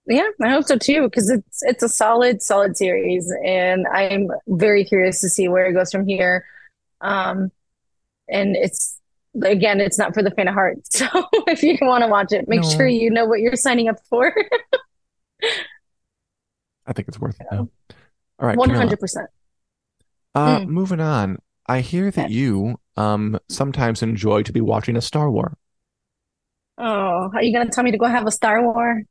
[0.07, 4.85] Yeah, I hope so too, because it's it's a solid, solid series, and I'm very
[4.85, 6.45] curious to see where it goes from here.
[7.01, 7.51] Um,
[8.29, 9.01] and it's
[9.43, 10.79] again, it's not for the faint of heart.
[10.93, 11.07] So
[11.49, 12.69] if you want to watch it, make No.
[12.71, 14.33] sure you know what you're signing up for.
[16.87, 17.47] I think it's worth it.
[17.51, 17.69] Now.
[18.39, 19.29] All right, One hundred percent.
[20.35, 20.67] Uh, Mm.
[20.67, 21.39] moving on.
[21.67, 25.57] I hear that you um sometimes enjoy to be watching a Star War.
[26.77, 29.03] Oh, are you gonna tell me to go have a Star War?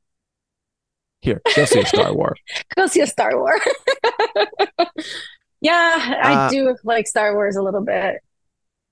[1.22, 2.36] Here, go see a Star War.
[2.76, 3.58] Go see a Star War.
[5.62, 8.18] Yeah, I Uh, do like Star Wars a little bit.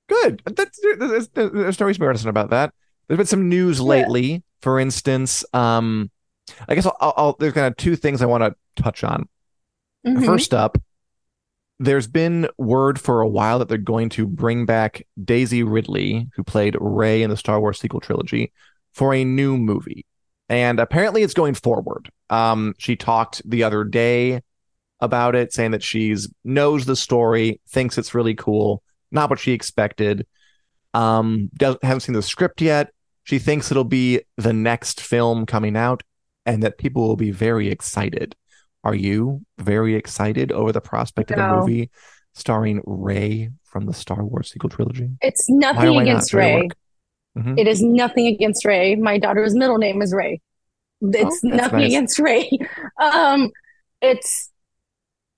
[0.08, 0.42] Good.
[0.46, 2.74] That's, there's, there's, reason to be reticent about that.
[3.08, 3.86] There's been some news Yeah.
[3.86, 4.44] lately.
[4.62, 6.10] For instance, um,
[6.70, 9.28] I guess I'll, I'll, I'll there's kind of two things I want to touch on.
[10.08, 10.26] Mhm.
[10.26, 10.78] First up,
[11.82, 16.44] there's been word for a while that they're going to bring back Daisy Ridley, who
[16.44, 18.54] played Rey in the Star Wars sequel trilogy,
[18.94, 20.06] for a new movie.
[20.48, 22.12] And apparently it's going forward.
[22.30, 24.42] Um, she talked the other day
[25.00, 29.52] about it, saying that she's knows the story, thinks it's really cool, not what she
[29.52, 30.28] expected.
[30.94, 32.92] Um, doesn't haven't seen the script yet.
[33.24, 36.04] She thinks it'll be the next film coming out,
[36.46, 38.36] and that people will be very excited.
[38.84, 41.90] Are you very excited over the prospect of a movie
[42.34, 45.10] starring Rey from the Star Wars sequel trilogy?
[45.22, 46.02] It's nothing why not?
[46.02, 46.70] against Rey.
[47.38, 47.58] Mhm.
[47.60, 48.96] It is nothing against Rey.
[48.96, 50.42] My daughter's middle name is Ray.
[51.02, 51.88] It's Oh, nothing nice.
[51.92, 52.50] against Rey.
[53.00, 53.52] Um,
[54.02, 54.50] it's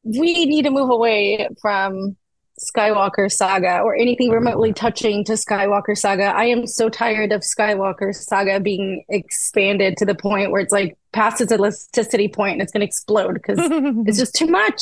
[0.04, 2.18] we need to move away from
[2.60, 6.26] Skywalker saga or anything remotely touching to Skywalker saga.
[6.26, 10.98] I am so tired of Skywalker saga being expanded to the point where it's like
[11.14, 13.58] past its elasticity point and it's going to explode because
[14.08, 14.82] it's just too much.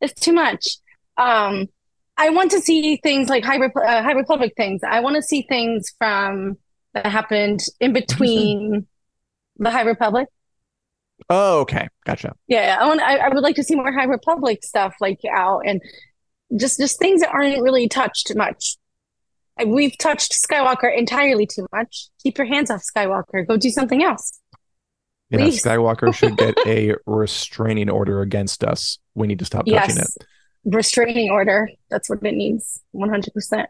[0.00, 0.78] It's too much.
[1.18, 1.68] Um,
[2.16, 4.80] I want to see things like High, Rep- uh, High Republic things.
[4.82, 6.56] I want to see things from
[6.94, 8.86] that happened in between
[9.58, 10.28] the High Republic.
[11.28, 12.34] Oh, okay, gotcha.
[12.48, 13.00] Yeah, I want.
[13.02, 15.82] I, I would like to see more High Republic stuff like out and
[16.56, 18.76] just just things that aren't really touched much.
[19.64, 22.08] We've touched Skywalker entirely too much.
[22.22, 23.46] Keep your hands off Skywalker.
[23.46, 24.40] Go do something else.
[25.28, 25.62] Yeah, Please.
[25.62, 28.98] Skywalker should get a restraining order against us.
[29.14, 30.08] We need to stop touching it.
[30.64, 31.68] restraining order.
[31.90, 32.80] That's what it needs.
[32.92, 33.68] One hundred percent.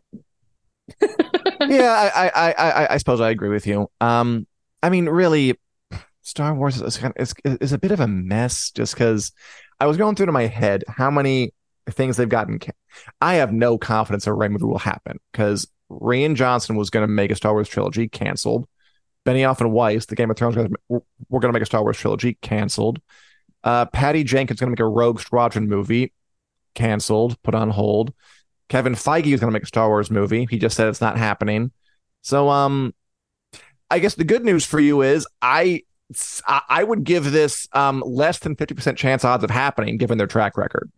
[1.00, 3.88] yeah, I, I, I, I, I suppose I agree with you.
[4.00, 4.46] Um,
[4.82, 5.58] I mean, really,
[6.22, 9.32] Star Wars is kind of, is, is a bit of a mess just because
[9.78, 11.52] I was going through to my head how many
[11.88, 12.58] things they've gotten.
[13.20, 17.12] I have no confidence a Rey movie will happen because Rian Johnson was going to
[17.12, 18.66] make a Star Wars trilogy, canceled.
[19.26, 22.38] Benioff and Weiss, the Game of Thrones we're going to make a Star Wars trilogy,
[22.40, 23.00] canceled.
[23.62, 26.12] Uh, Patty Jenkins going to make a Rogue Squadron movie,
[26.74, 28.14] canceled, put on hold.
[28.70, 30.46] Kevin Feige is going to make a Star Wars movie.
[30.48, 31.72] He just said it's not happening.
[32.22, 32.94] So, um,
[33.90, 35.82] I guess the good news for you is I
[36.46, 40.26] I would give this um less than fifty percent chance odds of happening given their
[40.26, 40.90] track record.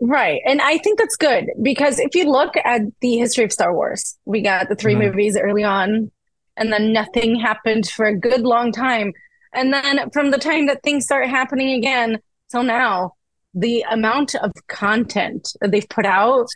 [0.00, 0.40] Right.
[0.46, 4.16] And I think that's good because if you look at the history of Star Wars,
[4.24, 4.98] we got the 3 Mhm.
[4.98, 6.10] movies early on,
[6.56, 9.12] and then nothing happened for a good long time.
[9.52, 13.14] And then from the time that things start happening again till now,
[13.54, 16.46] the amount of content that they've put out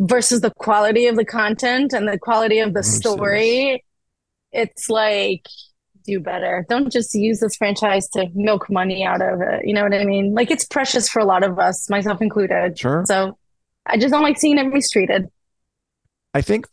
[0.00, 3.84] versus the quality of the content and the quality of the story,
[4.52, 5.46] it's like
[6.04, 6.64] do better.
[6.68, 9.66] Don't just use this franchise to milk money out of it.
[9.66, 10.34] You know what I mean?
[10.34, 12.78] Like it's precious for a lot of us, myself included.
[12.78, 13.04] Sure.
[13.06, 13.38] So
[13.86, 15.28] I just don't like seeing it mistreated.
[16.32, 16.66] I think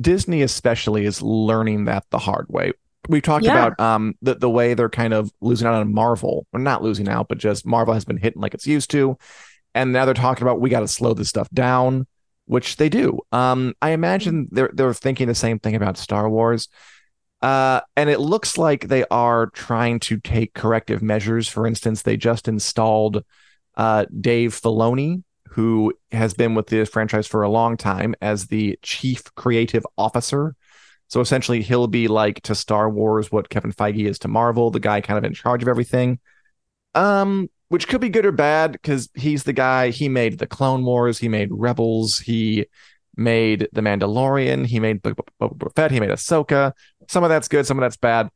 [0.00, 2.72] Disney especially is learning that the hard way.
[3.08, 3.66] We talked Yeah.
[3.66, 6.46] about um the, the way they're kind of losing out on Marvel.
[6.52, 9.16] Or not losing out, but just Marvel has been hitting like it's used to.
[9.74, 12.06] And now they're talking about we got to slow this stuff down,
[12.46, 13.20] which they do.
[13.32, 16.68] Um I imagine they're they're thinking the same thing about Star Wars.
[17.40, 21.48] Uh, and it looks like they are trying to take corrective measures.
[21.48, 23.24] For instance, they just installed
[23.76, 28.78] uh, Dave Filoni, who has been with the franchise for a long time, as the
[28.82, 30.56] chief creative officer.
[31.06, 34.80] So essentially, he'll be like to Star Wars what Kevin Feige is to Marvel, the
[34.80, 36.18] guy kind of in charge of everything.
[36.94, 39.90] Um, which could be good or bad because he's the guy.
[39.90, 42.66] He made the Clone Wars, he made Rebels, he
[43.16, 46.72] made the Mandalorian, he made Boba Fett, he made Ahsoka.
[47.08, 48.28] Some of that's good, some of that's bad.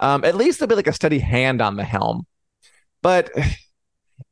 [0.00, 2.26] Um, at least there'll be like a steady hand on the helm.
[3.02, 3.30] But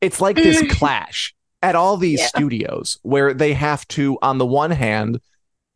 [0.01, 0.71] it's like this Mm.
[0.71, 2.27] clash at all these Yeah.
[2.29, 5.21] studios where they have to, on the one hand,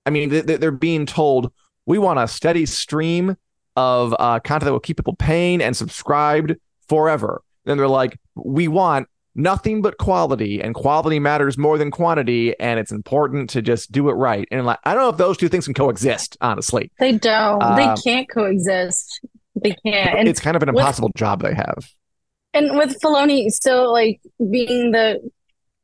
[0.07, 1.53] I mean, they- they're being told
[1.87, 3.37] we want a steady stream
[3.77, 6.55] of uh, content that will keep people paying and subscribed
[6.89, 7.43] forever.
[7.65, 12.79] Then they're like, we want nothing but quality, and quality matters more than quantity, and
[12.81, 14.47] it's important to just do it right.
[14.51, 16.91] And like, I don't know if those two things can coexist, honestly.
[16.99, 17.63] They don't.
[17.63, 19.21] Um, they can't coexist.
[19.55, 20.19] They can't.
[20.19, 21.89] And it's kind of an with- impossible job they have.
[22.55, 25.21] and with Filoni still like being the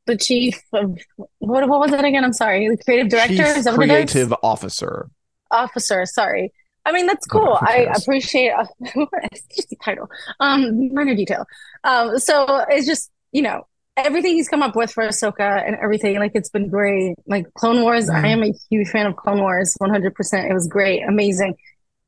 [0.05, 0.97] the chief of
[1.39, 2.23] what what was it again?
[2.23, 3.35] I'm sorry, the creative director.
[3.35, 4.11] Chief Is that what it is?
[4.11, 5.09] creative officer.
[5.51, 6.51] officer sorry
[6.85, 10.09] i mean that's cool i appreciate it's just a title
[10.41, 11.45] um minor detail
[11.85, 13.59] um so it's just you know
[14.07, 17.81] everything he's come up with for Ahsoka and everything like it's been great like Clone
[17.85, 18.23] Wars Mhm.
[18.23, 21.55] I am a huge fan of Clone Wars 100% it was great amazing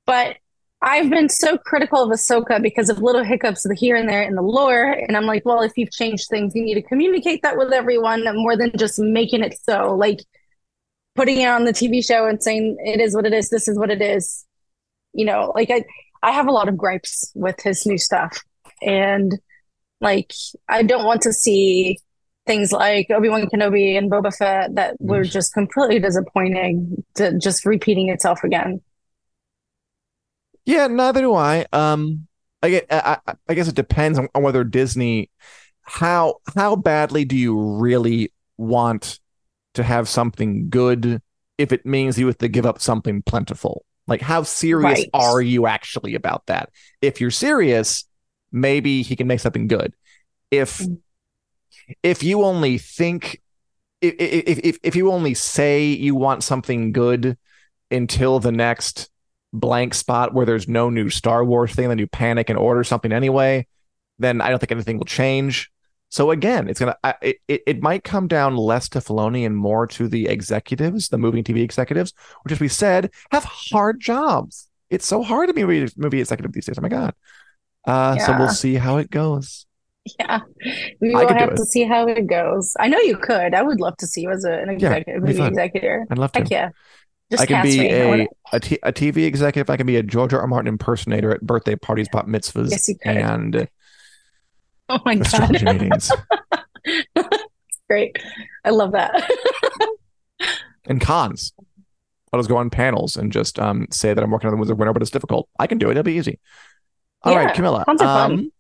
[0.06, 0.38] but
[0.82, 4.48] I've been so critical of Ahsoka because of little hiccups here and there in the
[4.58, 7.72] lore and I'm like well if you've changed things you need to communicate that with
[7.82, 10.20] everyone more than just making it so like
[11.16, 13.78] putting it on the TV show and saying it is what it is, this is
[13.78, 14.46] what it is.
[15.14, 15.84] You know, like I
[16.24, 18.42] I have a lot of gripes with his new stuff.
[18.82, 19.38] And
[20.02, 20.34] like
[20.68, 21.98] I don't want to see
[22.48, 28.10] things like Obi-Wan Kenobi and Boba Fett that were just completely disappointing to just repeating
[28.10, 28.82] itself again.
[30.66, 31.66] Yeah, neither do I.
[31.72, 32.28] Um,
[32.62, 32.86] I get.
[32.90, 35.30] I, I- I guess it depends on, on whether Disney.
[35.82, 39.20] How how badly do you really want
[39.74, 41.22] to have something good?
[41.58, 45.10] If it means you have to give up something plentiful, like how serious Right.
[45.14, 46.70] are you actually about that?
[47.02, 48.06] If you're serious,
[48.52, 49.94] maybe he can make something good.
[50.52, 51.00] If Mm.
[52.04, 53.42] if you only think
[54.02, 57.38] if if if, if you only say you want something good
[57.92, 59.10] until the next
[59.54, 63.12] blank spot where there's no new Star Wars thing, then you panic and order something
[63.12, 63.68] anyway,
[64.20, 65.72] then I don't think anything will change.
[66.10, 69.88] So again, it's gonna it it, it might come down less to Filoni and more
[69.88, 74.68] to the executives, the movie and TV executives, which as we said have hard jobs.
[74.90, 76.78] It's so hard to be a movie, movie executive these days.
[76.80, 77.14] Oh my god.
[77.86, 79.66] Uh, so we'll see how it goes.
[80.20, 80.40] Yeah.
[81.02, 82.76] we will have to see how it goes.
[82.80, 83.54] I know you could.
[83.54, 86.08] I would love to see you as a, an executive, movie executive.
[86.10, 86.40] I'd love to.
[86.40, 86.70] Heck yeah.
[87.30, 87.92] Just I can be me.
[87.94, 89.70] A wanna- a, t- a TV executive.
[89.70, 90.42] I can be a George R.
[90.42, 90.48] R.
[90.48, 93.68] Martin impersonator at birthday parties, bat mitzvahs, Yes, and
[94.90, 95.62] Oh my God.
[95.62, 96.12] meetings
[97.88, 98.18] Great.
[98.66, 99.30] I love that.
[100.86, 101.54] and cons.
[102.32, 104.78] I'll just go on panels and just um, say that I'm working on the Wizard
[104.78, 105.50] winner, but it's difficult.
[105.60, 105.92] I can do it.
[105.92, 106.40] It'll be easy.
[107.24, 107.86] All right, Yeah, Camila.
[107.86, 108.32] cons are fun.
[108.32, 108.52] Um,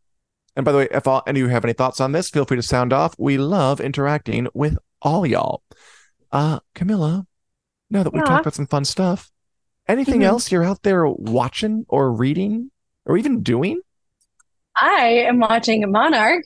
[0.56, 2.45] and by the way, if all, any of you have any thoughts on this, feel
[2.45, 3.15] free to sound off.
[3.17, 5.63] We love interacting with all y'all.
[6.32, 7.26] Uh, Camila,
[7.89, 8.26] now that we've Yeah.
[8.30, 9.32] talked about some fun stuff,
[9.88, 10.26] anything Mhm.
[10.26, 12.72] else you're out there watching or reading
[13.06, 13.82] or even doing?
[14.76, 16.43] I am watching Monarch,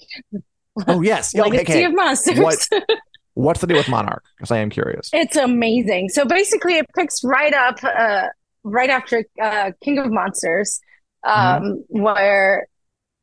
[0.88, 1.84] Oh yes, Yeah, okay, Legacy okay.
[1.86, 2.40] of Monsters.
[2.40, 2.68] What-
[3.36, 4.24] What's the deal with Monarch?
[4.38, 5.10] Because I am curious.
[5.12, 6.10] It's amazing.
[6.10, 8.28] So basically, it picks right up, uh,
[8.64, 10.80] right after uh, King of Monsters,
[11.24, 12.68] um, where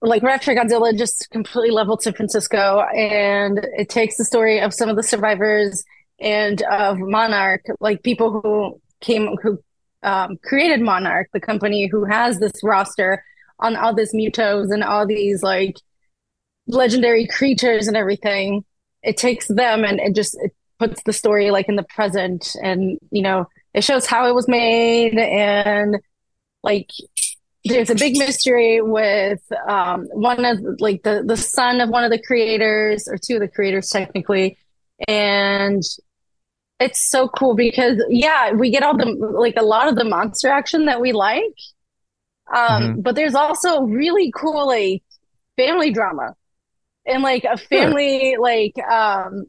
[0.02, 4.88] like after Godzilla just completely leveled San Francisco, and it takes the story of some
[4.88, 5.84] of the survivors
[6.18, 9.58] and of Monarch, like people who came who
[10.02, 13.22] um, created Monarch, the company who has this roster
[13.58, 15.76] on all these MUTOs and all these like
[16.66, 18.64] legendary creatures and everything.
[19.02, 22.98] It takes them and it just it puts the story like in the present and
[23.10, 25.98] you know it shows how it was made and
[26.62, 26.90] like
[27.64, 32.10] there's a big mystery with um one of like the the son of one of
[32.10, 34.56] the creators or two of the creators technically.
[35.08, 35.82] And
[36.78, 40.48] it's so cool because yeah we get all the like a lot of the monster
[40.48, 41.54] action that we like.
[42.54, 45.02] Um but there's also really cool like
[45.56, 46.34] family drama.
[47.06, 49.44] And like a family like um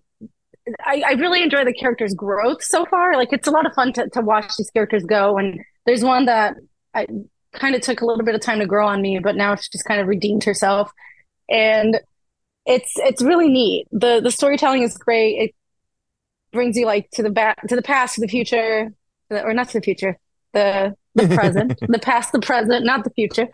[0.86, 3.15] I, I really enjoy the characters' growth so far.
[3.15, 5.38] Like it's a lot of fun to, to watch these characters go.
[5.38, 6.56] And there's one that
[6.93, 7.08] I
[7.54, 9.84] kind of took a little bit of time to grow on me, but now she's
[9.84, 10.92] kind of redeemed herself.
[11.50, 12.00] And
[12.66, 13.88] it's it's really neat.
[13.92, 15.36] The the storytelling is great.
[15.38, 15.56] It
[16.54, 18.92] brings you like to the back to the past, to the future,
[19.30, 20.18] or not to the future,
[20.54, 23.48] the the present, the past, the present, not the future.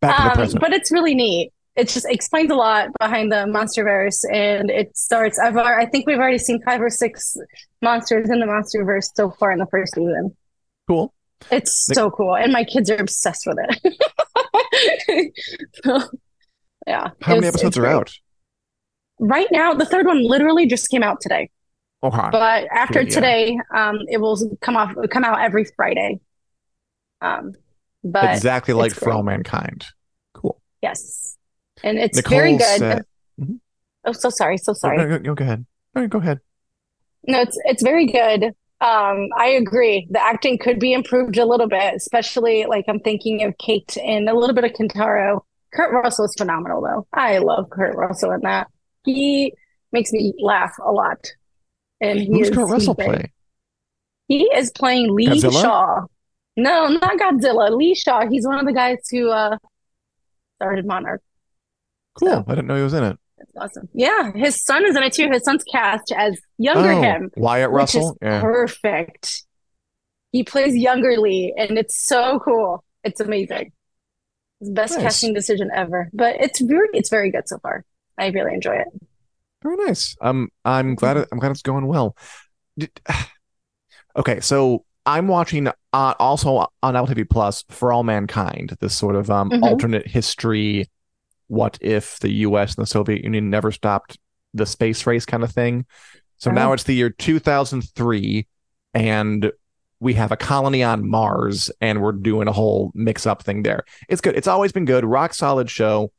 [0.00, 0.60] Back to the Um, present.
[0.60, 1.52] but it's really neat.
[1.76, 5.38] It just explains a lot behind the MonsterVerse, and it starts.
[5.38, 7.36] I've I think we've already seen five or six
[7.80, 10.36] monsters in the MonsterVerse so far in the first season.
[10.88, 11.14] Cool.
[11.50, 15.32] It's Like- so cool, and my kids are obsessed with it.
[15.84, 15.98] So,
[16.86, 17.08] yeah.
[17.20, 17.92] How many episodes are great.
[17.92, 18.12] out?
[19.18, 21.50] Right now, the third one literally just came out today.
[22.02, 22.28] Okay.
[22.32, 23.10] But after yeah.
[23.10, 26.20] today, um, it will come off come out every Friday.
[27.20, 27.52] Um,
[28.02, 29.22] but exactly like For All.
[29.22, 29.84] Mankind.
[30.32, 30.58] Cool.
[30.80, 31.36] yes,
[31.82, 32.78] and it's Nicole very good.
[32.78, 33.04] said-
[33.38, 33.58] Mhm.
[34.06, 34.96] Oh, so sorry, so sorry.
[34.96, 35.66] No, no, no, go ahead.
[35.94, 36.38] No, go ahead.
[37.26, 38.54] No, it's it's very good.
[38.80, 40.06] Um, I agree.
[40.10, 44.28] The acting could be improved a little bit, especially like I'm thinking of Kate and
[44.28, 45.42] a little bit of Kentaro.
[45.74, 47.06] Kurt Russell is phenomenal though.
[47.12, 48.68] I love Kurt Russell in that.
[49.04, 49.52] He
[49.92, 51.30] makes me laugh a lot.
[52.00, 53.08] And he Who's is Kurt Russell great.
[53.08, 53.32] play?
[54.28, 55.60] He is playing Lee Godzilla?
[55.62, 56.00] Shaw.
[56.56, 57.76] No, not Godzilla.
[57.76, 58.26] Lee Shaw.
[58.28, 59.58] He's one of the guys who uh
[60.56, 61.22] started Monarch.
[62.18, 62.28] Cool.
[62.28, 63.18] So- I didn't know he was in it.
[63.40, 63.88] That's awesome.
[63.94, 65.28] Yeah, his son is in it too.
[65.30, 68.16] His son's cast as younger Oh, him, Wyatt Russell.
[68.22, 68.40] Yeah.
[68.40, 69.44] perfect.
[70.32, 72.84] He plays younger Lee, and it's so cool.
[73.02, 73.72] It's amazing.
[74.60, 75.02] It's best Nice.
[75.02, 76.08] casting decision ever.
[76.12, 77.84] But it's very, it's very good so far.
[78.18, 78.88] I really enjoy it.
[79.62, 80.14] Very nice.
[80.20, 81.14] Um, I'm glad.
[81.16, 81.22] Mm-hmm.
[81.22, 82.14] It, I'm glad it's going well.
[82.78, 83.00] Did-
[84.16, 88.76] okay, so I'm watching uh, also on Apple TV Plus for All Mankind.
[88.80, 89.62] This sort of um Mhm.
[89.62, 90.86] alternate history.
[91.50, 92.76] What if the U.S.
[92.76, 94.16] and the Soviet Union never stopped
[94.54, 95.84] the space race kind of thing?
[96.36, 96.54] So Oh.
[96.54, 98.46] now it's the year 2003,
[98.94, 99.50] and
[99.98, 103.82] we have a colony on Mars, and we're doing a whole mix-up thing there.
[104.08, 104.36] It's good.
[104.36, 105.04] It's always been good.
[105.04, 106.12] Rock solid show.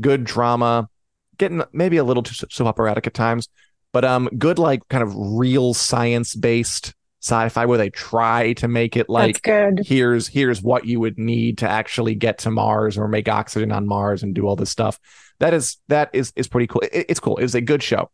[0.00, 0.88] Good drama
[1.36, 3.48] getting maybe a little too soap operatic at times,
[3.92, 6.94] but um, good like kind of real science based
[7.26, 9.40] sci-fi where they try to make it like
[9.84, 13.86] here's here's what you would need to actually get to Mars or make oxygen on
[13.86, 14.98] Mars and do all this stuff.
[15.40, 16.82] That is that is is pretty cool.
[16.92, 17.36] It- it's cool.
[17.38, 18.10] It was a good show.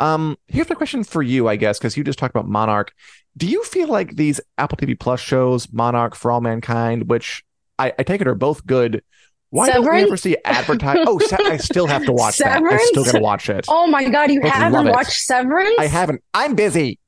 [0.00, 2.92] Um, here's my question for you, I guess, because you just talked about Monarch.
[3.36, 7.44] Do you feel like these Apple TV Plus shows, Monarch for All Mankind, which
[7.78, 9.02] I, I take it are both good?
[9.50, 10.98] Why don't we ever see advertise?
[11.06, 12.48] Oh, I still have to watch that.
[12.48, 12.82] I Severance?
[12.88, 13.66] still gotta watch it.
[13.68, 15.76] Oh my God, you Both haven't watched Severance?
[15.78, 16.22] I haven't.
[16.34, 16.98] I'm busy.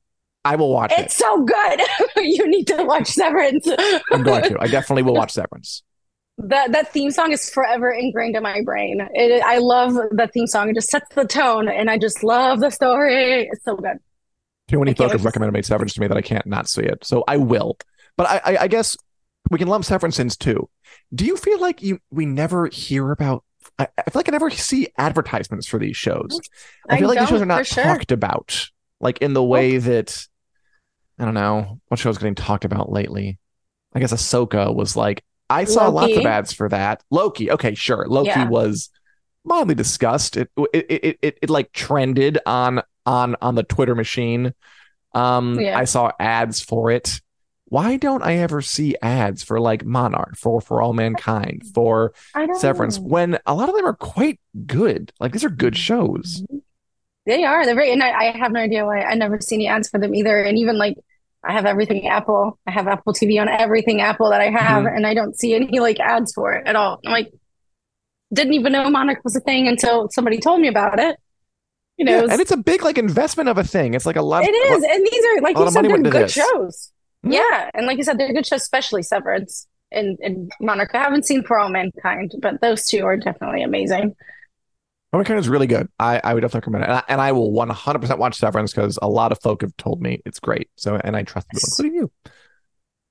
[0.47, 1.17] I will watch It's it.
[1.17, 1.81] so good.
[2.23, 3.67] you need to watch Severance.
[4.13, 4.57] I'm going to.
[4.61, 5.83] I definitely will watch Severance.
[6.37, 9.05] That that theme song is forever ingrained in my brain.
[9.13, 10.69] It, I love that theme song.
[10.69, 13.49] It just sets the tone, and I just love the story.
[13.51, 13.97] It's so good.
[14.69, 16.69] Too many I can't folk have recommended made Severance to me that I can't not
[16.69, 17.03] see it.
[17.03, 17.77] So I will.
[18.15, 18.95] But I, I, I guess
[19.49, 20.69] we can lump Severance in too.
[21.13, 23.43] Do you feel like you we never hear about?
[23.77, 26.39] I, I feel like I never see advertisements for these shows.
[26.87, 27.83] I I feel like these shows are not sure.
[27.83, 28.69] talked about,
[29.01, 30.25] like in the way that
[31.19, 33.39] I don't know what show's getting talked about lately.
[33.93, 37.03] I guess Ahsoka was like I saw lots of ads for that.
[37.09, 38.05] Loki, okay, sure.
[38.07, 38.47] Loki Yeah.
[38.49, 38.89] was
[39.45, 40.37] mildly discussed.
[40.37, 44.53] It it, it it it like trended on on on the Twitter machine.
[45.13, 45.77] Um, Yeah.
[45.77, 47.21] I saw ads for it.
[47.69, 52.13] Why don't I ever see ads for like Monarch, for for All Mankind, for
[52.59, 53.05] Severance, know.
[53.07, 55.11] when a lot of them are quite good?
[55.19, 56.43] Like these are good shows.
[57.27, 57.65] They are.
[57.65, 59.01] They're very, and I, I have no idea why.
[59.01, 60.41] I never see any ads for them either.
[60.41, 60.95] And even like,
[61.43, 62.57] I have everything Apple.
[62.65, 64.95] I have Apple TV on everything Apple that I have, Mm-hmm.
[64.95, 66.99] and I don't see any like ads for it at all.
[67.05, 67.31] I'm like,
[68.33, 71.17] didn't even know Monarch was a thing until somebody told me about it.
[71.97, 73.93] You know, Yeah, it was- and it's a big like investment of a thing.
[73.93, 74.43] It's like a lot.
[74.45, 76.31] it is, and these are like you said, they're good this.
[76.33, 76.91] shows.
[77.25, 77.33] Mhm.
[77.33, 80.91] Yeah, and like you said, they're good shows, especially Severance and and Monarch.
[80.93, 84.15] I haven't seen For All Mankind, but those two are definitely amazing.
[85.13, 85.87] Mankind is really good.
[85.99, 88.99] I, I would definitely recommend it, and I, and I will 100% watch Severance because
[89.01, 90.69] a lot of folk have told me it's great.
[90.75, 92.11] So, and I trust people, including you.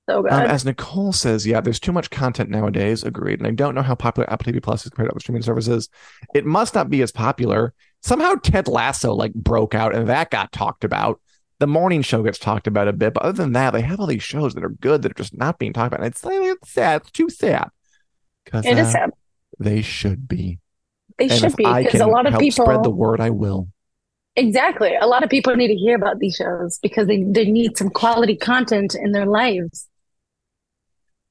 [0.09, 0.31] So good.
[0.31, 3.03] Um, as Nicole says, yeah, there's too much content nowadays.
[3.03, 3.39] Agreed.
[3.39, 5.89] And I don't know how popular Apple TV Plus is compared to other streaming services.
[6.33, 7.73] It must not be as popular.
[8.01, 11.19] Somehow Ted Lasso like broke out and that got talked about.
[11.59, 14.05] The morning show gets talked about a bit, but other than that, they have all
[14.05, 16.01] these shows that are good that are just not being talked about.
[16.05, 17.01] And it's, it's sad.
[17.01, 17.69] It's too sad.
[18.69, 19.09] It is sad.
[19.59, 20.59] they should be.
[21.17, 23.67] They and should be because a lot of people spread the word, I will.
[24.35, 27.75] exactly a lot of people need to hear about these shows because they, they need
[27.77, 29.87] some quality content in their lives.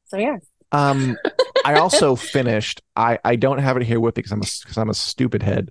[0.06, 0.36] So yeah,
[0.72, 1.16] Um,
[1.64, 2.82] I also finished.
[2.96, 5.42] I I don't have it here with me because I'm a because I'm a stupid
[5.42, 5.70] head.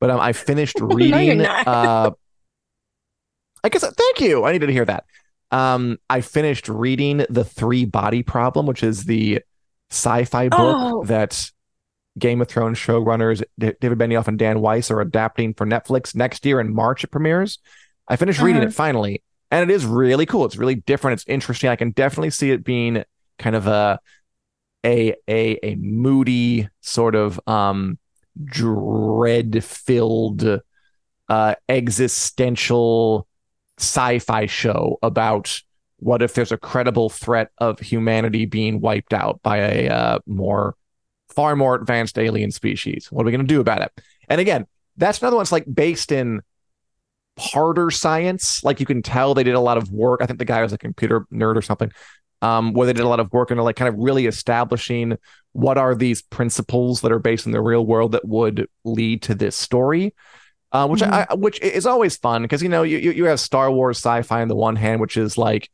[0.00, 1.38] But um, I finished reading.
[1.38, 1.66] not.
[1.66, 2.10] uh,
[3.64, 4.44] I guess thank you.
[4.44, 5.04] I needed to hear that.
[5.52, 9.40] Um, I finished reading the Three Body Problem, which is the
[9.90, 11.04] sci-fi book Oh.
[11.04, 11.48] that
[12.18, 16.60] Game of Thrones showrunners David Benioff and Dan Weiss are adapting for Netflix next year
[16.60, 17.04] in March.
[17.04, 17.58] It premieres.
[18.08, 18.68] I finished reading Uh-huh.
[18.68, 20.44] it finally, and it is really cool.
[20.44, 21.14] It's really different.
[21.20, 21.70] It's interesting.
[21.70, 23.04] I can definitely see it being
[23.38, 23.98] kind of a
[24.84, 27.98] a a a moody sort of um
[28.44, 30.60] dread filled
[31.28, 33.26] uh existential
[33.78, 35.60] sci-fi show about
[35.98, 40.74] what if there's a credible threat of humanity being wiped out by a uh, more
[41.32, 43.10] far more advanced alien species.
[43.10, 43.92] What are we going to do about it?
[44.28, 44.66] And again
[44.96, 46.42] that's another one that's like based in
[47.38, 48.62] harder science.
[48.62, 50.20] Like you can tell they did a lot of work.
[50.22, 51.90] I think the guy was a computer nerd or something
[52.42, 55.16] um, where they did a lot of work into like kind of really establishing
[55.52, 59.34] what are these principles that are based in the real world that would lead to
[59.34, 60.14] this story
[60.72, 63.38] uh, which I, I which is always fun because you know you you you have
[63.38, 65.68] Star Wars sci-fi on the one hand, which is like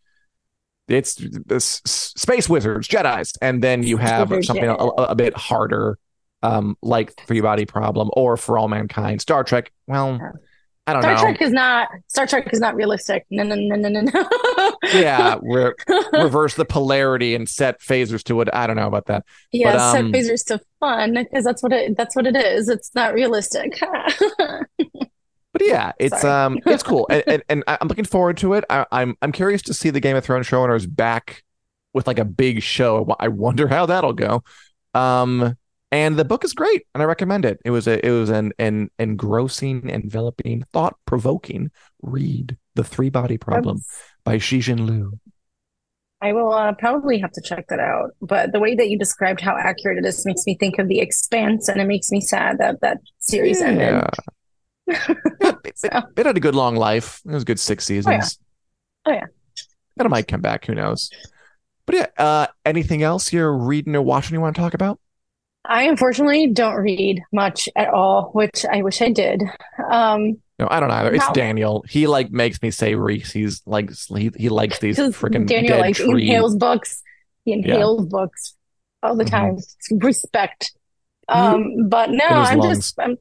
[0.89, 5.99] it's, it's space wizards, Jedi's, and then you have Wizard something a, a bit harder,
[6.43, 9.73] um, like Three Body Problem or For All Mankind, Star Trek.
[9.87, 10.19] Well,
[10.87, 11.21] I don't Star know.
[11.21, 13.27] Trek is not Star Trek is not realistic.
[13.31, 14.75] No, no, no, no, no, no.
[14.95, 15.75] yeah, re-
[16.15, 18.49] reverse the polarity and set phasers to it.
[18.55, 19.27] I don't know about that.
[19.53, 22.71] yeah, But, set um, phasers to fun because that's what it that's what it is.
[22.71, 23.79] It's not realistic.
[25.59, 26.47] But yeah, it's Sorry.
[26.47, 28.65] um, it's cool, and, and, and I'm looking forward to it.
[28.71, 31.43] I, I'm I'm curious to see the Game of Thrones showrunners back
[31.93, 33.17] with like a big show.
[33.19, 34.43] I wonder how that'll go.
[34.95, 35.57] Um,
[35.91, 37.61] and the book is great, and I recommend it.
[37.65, 41.71] It was a it was an an engrossing, enveloping, thought provoking
[42.03, 42.57] read.
[42.75, 43.83] The Three Body Problem
[44.23, 45.19] by Cixin Liu.
[46.21, 48.11] I will uh, probably have to check that out.
[48.21, 51.01] But the way that you described how accurate it is makes me think of The
[51.01, 53.81] Expanse, and it makes me sad that that series ended.
[53.81, 54.11] Yeah.
[54.17, 54.35] Yeah,
[54.89, 57.21] it, it- had a good long life.
[57.27, 58.39] It was a good six seasons.
[59.07, 59.25] Oh, yeah.
[59.99, 60.67] And it might come back.
[60.67, 61.11] Who knows?
[61.87, 65.01] But yeah, uh, anything else you're reading or watching you want to talk about?
[65.65, 69.43] I unfortunately don't read much at all, which I wish I did.
[69.91, 71.13] Um, No, I don't either.
[71.15, 71.33] It's No.
[71.35, 71.85] Daniel.
[71.89, 73.33] He like makes me say Reese.
[73.33, 76.23] He's like he, he likes these freaking Daniel like tree.
[76.23, 77.03] inhales books.
[77.45, 78.55] He inhales books
[79.03, 79.31] all the Mhm.
[79.31, 79.57] time.
[80.01, 80.73] Respect.
[81.29, 82.79] Um, but no, I'm lungs.
[82.79, 83.17] just I'm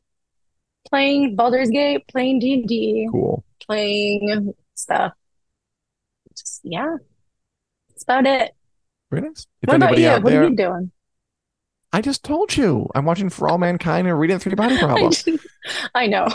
[0.90, 3.44] playing Baldur's Gate, playing D&D, Cool.
[3.66, 5.14] playing stuff.
[6.38, 6.98] Just yeah.
[7.90, 8.52] That's about it.
[9.12, 9.48] Very nice.
[9.62, 10.10] If What about you?
[10.10, 10.92] What there, are you doing?
[11.94, 15.12] I just told you, I'm watching For All Mankind and reading Three Body Problem.
[15.96, 16.28] I know.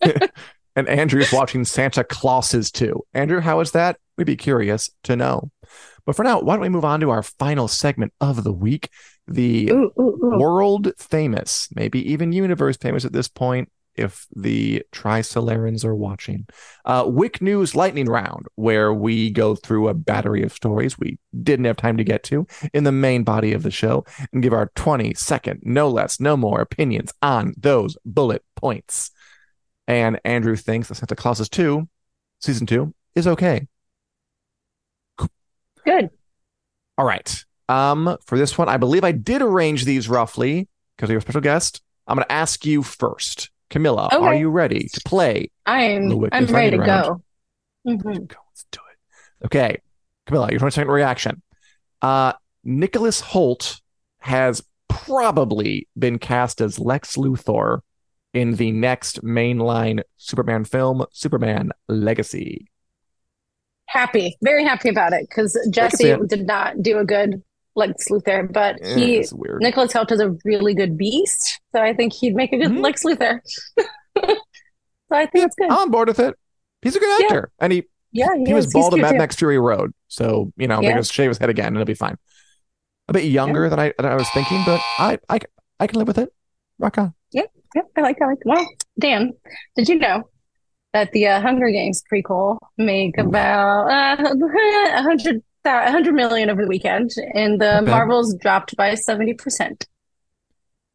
[0.76, 3.02] and Andrew's watching Santa Clauses too.
[3.14, 3.98] Andrew, how is that?
[4.16, 5.50] We'd be curious to know.
[6.06, 8.88] But for now, why don't we move on to our final segment of the week?
[9.28, 10.38] The Ooh, ooh, ooh.
[10.38, 16.46] world famous, maybe even universe famous at this point, if the Trisolarans are watching.
[16.84, 21.64] Uh, WiC News Lightning Round, where we go through a battery of stories we didn't
[21.64, 24.70] have time to get to in the main body of the show and give our
[24.76, 29.10] 20 second, no less, no more opinions on those bullet points.
[29.88, 31.88] And Andrew thinks that Santa Claus 2,
[32.40, 33.66] season 2, is okay.
[35.84, 36.10] Good.
[36.96, 37.44] All right.
[37.68, 41.40] Um, for this one, I believe I did arrange these roughly because you're a special
[41.40, 41.82] guest.
[42.06, 43.50] I'm going to ask you first.
[43.70, 45.50] Camila, are you ready to play?
[45.66, 47.04] I'm I'm ready to round.
[47.04, 47.22] go.
[47.86, 48.26] Mhm.
[48.28, 49.46] Go, let's do it.
[49.46, 49.76] Okay.
[50.26, 51.42] Camila, your 20 second reaction.
[52.00, 52.32] Uh,
[52.64, 53.80] Nicholas Hoult
[54.20, 57.80] has probably been cast as Lex Luthor
[58.32, 62.68] in the next mainline Superman film, Superman Legacy.
[63.86, 67.42] Happy, very happy about it because Jesse did not do a good
[67.78, 69.62] Lex Luthor, but Eh, he it's weird.
[69.62, 72.82] Nicholas Hoult is a really good beast, so I think he'd make a good Mhm.
[72.82, 73.40] Lex Luthor.
[74.18, 74.36] so
[75.12, 75.70] I think it's good.
[75.70, 76.34] I'm on board with it.
[76.82, 77.26] He's a good Yeah.
[77.26, 79.18] actor, and he yeah, he was bald in He's Mad.
[79.18, 80.92] Max Fury Road, so you know they Yeah.
[80.92, 82.16] can just shave his head again and it'll be fine.
[83.08, 85.38] A bit younger than I than I was thinking, but I I
[85.80, 86.32] I can live with it.
[86.78, 87.14] Rock on.
[87.32, 87.42] Yeah,
[87.74, 88.38] yeah, I like, I like.
[88.44, 88.66] Well,
[88.98, 89.32] Dan,
[89.76, 90.24] did you know
[90.94, 96.62] that the uh, Hunger Games prequel make about uh, a hundred a hundred million over
[96.62, 97.86] the weekend, and the bad.
[97.86, 99.86] Marvels dropped by seventy percent.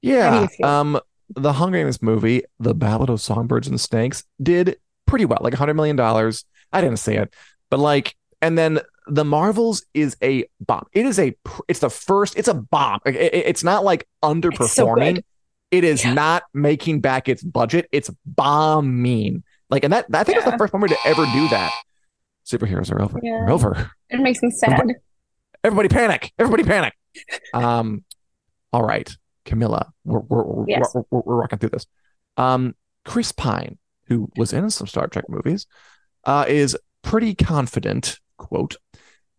[0.02, 0.48] Yeah.
[0.64, 1.00] Um,
[1.36, 5.58] the Hunger Games movie, The Ballad of Songbirds and Snakes, did pretty well, like a
[5.58, 6.46] hundred million dollars.
[6.72, 7.34] I didn't see it,
[7.70, 10.86] but like, and then the Marvels is a bomb.
[10.94, 11.36] It is a,
[11.68, 13.00] it's the first, it's a bomb.
[13.06, 15.16] Like, it- it- it's not like so underperforming.
[15.16, 15.26] good.
[15.72, 16.14] it is Yeah.
[16.14, 17.88] not making back its budget.
[17.92, 19.44] It's bombing.
[19.70, 21.72] Like, and that I think it's the first movie to ever do that.
[22.46, 23.20] Superheroes are over.
[23.24, 23.40] Yeah.
[23.46, 23.92] They're over.
[24.10, 24.96] It makes me sad.
[25.64, 26.32] Everybody panic.
[26.38, 26.94] Everybody panic.
[27.54, 28.04] Um,
[28.72, 29.10] all right,
[29.46, 30.92] Camila, we're we're we're, Yes.
[30.94, 31.86] we're, we're, we're rocking through this.
[32.38, 32.76] Um,
[33.06, 33.78] Chris Pine,
[34.08, 35.68] who was in some Star Trek movies,
[36.26, 38.76] uh, is pretty confident, quote,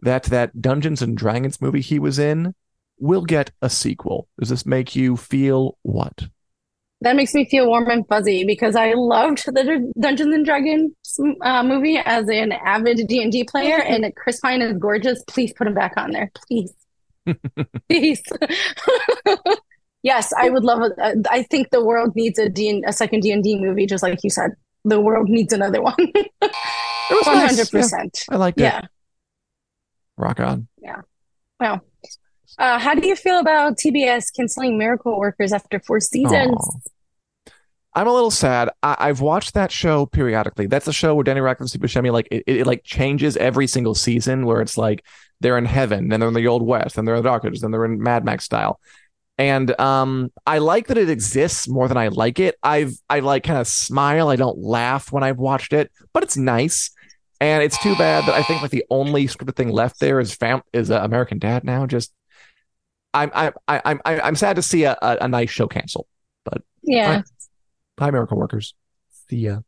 [0.01, 2.55] that that Dungeons and Dragons movie he was in
[2.99, 4.29] will get a sequel.
[4.39, 6.29] Does this make you feel what?
[7.05, 10.93] That makes me feel warm and fuzzy because I loved the Dungeons and Dragons
[11.43, 15.23] uh, movie as an avid D&D player, and Chris Pine is gorgeous.
[15.29, 16.73] Please put him back on there, please,
[17.89, 18.23] please.
[20.05, 20.93] Yes, I would love it.
[21.01, 24.29] Uh, I think the world needs a D a second D&D movie, just like you
[24.29, 24.51] said.
[24.85, 25.97] The world needs another one.
[26.43, 28.23] Was hundred percent.
[28.29, 28.65] I liked it.
[28.65, 28.83] Yeah.
[30.19, 30.69] Rock on.
[30.83, 31.01] Yeah.
[31.59, 31.81] Wow.
[32.59, 36.55] Uh, how do you feel about TBS canceling Miracle Workers after four seasons?
[36.55, 36.94] Aw.
[37.95, 38.71] I'm a little sad.
[38.83, 40.67] I, I've watched that show periodically.
[40.67, 43.37] That's a show where Danny Radcliffe and Steve Buscemi like it, it, it, like changes
[43.37, 44.47] every single season.
[44.47, 45.05] Where it's like
[45.41, 47.61] they're in heaven, then they're in the old west, then they're in the dark ages,
[47.61, 48.81] then they're in Mad Max style.
[49.37, 52.57] And um, I like that it exists more than I like it.
[52.63, 54.29] I've I like kind of smile.
[54.29, 56.91] I don't laugh when I've watched it, but it's nice.
[57.41, 60.35] And it's too bad that I think like the only scripted thing left there is
[60.35, 61.85] fam is uh, American Dad now.
[61.85, 62.13] Just
[63.13, 66.07] I'm I'm I'm I'm sad to see a, a, a nice show cancel.
[66.45, 67.23] But Yeah.
[67.99, 68.75] Hi, Miracle Workers.
[69.29, 69.61] See ya.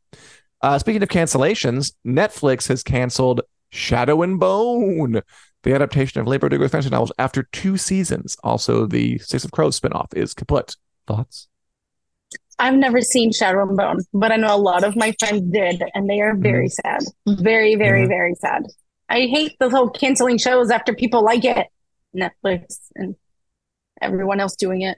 [0.61, 5.21] Uh, speaking of cancellations, Netflix has canceled Shadow and Bone,
[5.63, 8.35] the adaptation of Leigh Bardugo's fantasy novels after two seasons.
[8.43, 10.75] Also, the Six of Crows spinoff is kaput.
[11.05, 11.47] Thoughts?
[12.59, 15.83] I've never seen Shadow and Bone, but I know a lot of my friends did,
[15.93, 17.03] and they are very sad.
[17.27, 18.07] Very, very, Yeah.
[18.07, 18.63] very sad.
[19.09, 21.67] I hate the whole canceling shows after people like it.
[22.15, 23.15] Netflix and
[24.01, 24.97] everyone else doing it.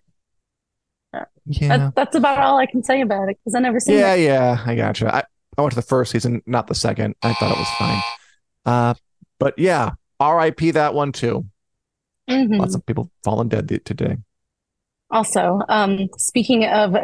[1.52, 1.78] Yeah.
[1.78, 4.24] That, that's about all I can say about it because I never seen Yeah, it.
[4.24, 5.14] yeah, I gotcha.
[5.14, 5.24] I,
[5.58, 7.16] I watched the first season, not the second.
[7.24, 8.02] I thought it was fine.
[8.66, 8.94] Uh,
[9.40, 10.72] but yeah, R.I.P.
[10.72, 11.46] that one too.
[12.30, 12.60] Mhm.
[12.60, 14.18] Lots of people fallen dead th- today.
[15.10, 16.96] Also, um, speaking of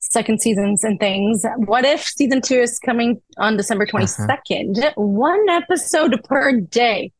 [0.00, 4.92] second seasons and things, what if season two is coming on December 22nd?
[4.96, 7.10] One episode per day.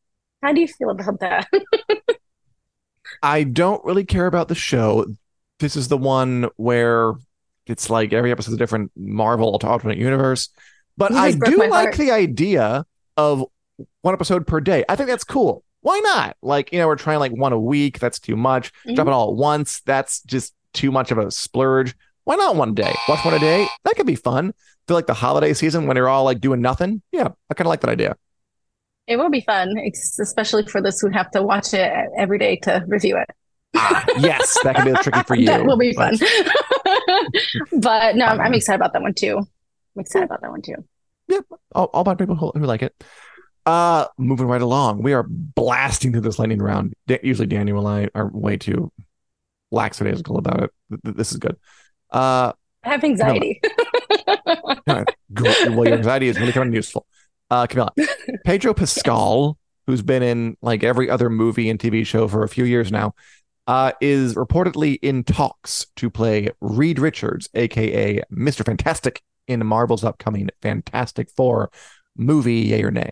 [0.43, 1.47] How do you feel about that?
[3.23, 5.05] I don't really care about the show.
[5.59, 7.13] This is the one where
[7.65, 10.49] it's like every episode is a different Marvel alternate universe.
[10.97, 11.95] But I do like heart.
[11.95, 12.85] the idea
[13.17, 13.45] of
[14.01, 14.83] one episode per day.
[14.87, 15.63] I think that's cool.
[15.81, 16.37] Why not?
[16.41, 17.99] Like, you know, we're trying like one a week.
[17.99, 18.71] That's too much.
[18.87, 18.95] Mhm.
[18.95, 19.81] Drop it all at once.
[19.81, 21.95] That's just too much of a splurge.
[22.23, 22.93] Why not one day?
[23.07, 23.67] Watch one a day.
[23.83, 24.53] That could be fun.
[24.87, 27.01] Feel like the holiday season when you're all like doing nothing.
[27.11, 28.15] Yeah, I kind of like that idea.
[29.07, 29.75] It will be fun,
[30.19, 33.29] especially for those who have to watch it every day to review it.
[34.17, 35.45] Yes, that could be tricky for you.
[35.47, 36.17] That will be fun.
[37.81, 39.37] but no, I'm, I'm Um, excited about that one too.
[39.37, 40.75] I'm excited about that one too.
[41.73, 42.93] all, all about people who, who like it.
[43.65, 46.93] Uh, moving right along, we are blasting through this lightning round.
[47.07, 48.91] Da- usually, Daniel and I are way too
[49.71, 50.71] lackadaisical about it.
[50.89, 51.57] Th- th- This is good.
[52.11, 52.53] Uh,
[52.83, 53.59] I have anxiety.
[54.85, 55.05] well,
[55.85, 57.05] your anxiety is really coming in useful.
[57.49, 57.89] Uh, Camila,
[58.45, 59.57] Pedro Pascal,
[59.87, 63.13] who's been in like every other movie and TV show for a few years now,
[63.67, 68.65] uh, is reportedly in talks to play Reed Richards, aka Mr.
[68.65, 71.71] Fantastic, in Marvel's upcoming Fantastic Four
[72.17, 72.61] movie.
[72.61, 73.11] Yay or nay?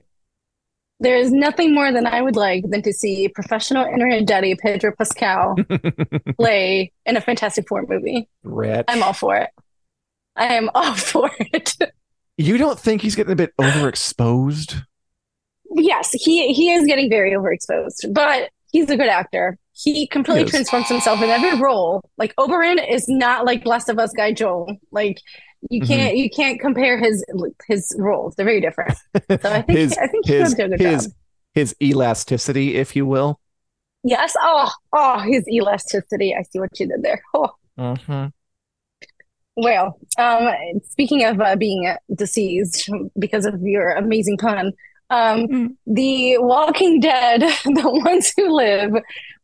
[0.99, 4.93] There is nothing more than I would like than to see professional internet daddy Pedro
[4.97, 5.55] Pascal
[6.39, 8.29] play in a Fantastic Four movie.
[8.43, 8.85] Rich.
[8.87, 9.49] I'm all for it.
[10.35, 11.75] I am all for it.
[12.37, 14.83] You don't think he's getting a bit overexposed?
[15.75, 19.57] yes, he he is getting very overexposed, but he's a good actor.
[19.75, 22.01] He completely He transforms himself in every role.
[22.17, 24.77] Like Oberyn is not like Last of Us guy Joel.
[24.91, 25.19] Like
[25.69, 25.87] you Mhm.
[25.87, 27.23] can't you can't compare his
[27.67, 28.35] his roles.
[28.35, 28.93] They're very different.
[29.15, 31.13] So I think his I think he's his going to do a good his job.
[31.53, 33.39] his elasticity, if you will.
[34.03, 34.35] Yes.
[34.41, 36.35] Oh, oh, his elasticity.
[36.35, 37.21] I see what you did there.
[37.33, 37.49] Oh,
[37.79, 38.25] Mm-hmm.
[39.55, 39.97] well.
[40.17, 40.49] Um,
[40.89, 44.73] speaking of uh, being deceased because of your amazing pun,
[45.09, 45.75] um, Mm.
[45.85, 48.91] The Walking Dead, The Ones Who Live,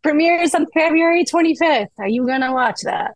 [0.02, 1.88] premieres on February 25th.
[1.98, 3.16] Are you gonna watch that?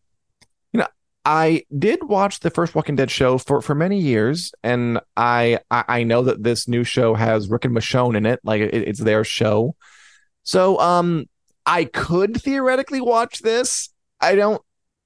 [0.71, 0.87] You know,
[1.25, 5.83] I did watch the first Walking Dead show for for many years, and I I,
[5.87, 8.99] I know that this new show has Rick and Michonne in it, like it, it's
[8.99, 9.75] their show.
[10.43, 11.25] So um,
[11.65, 13.89] I could theoretically watch this.
[14.19, 14.61] I don't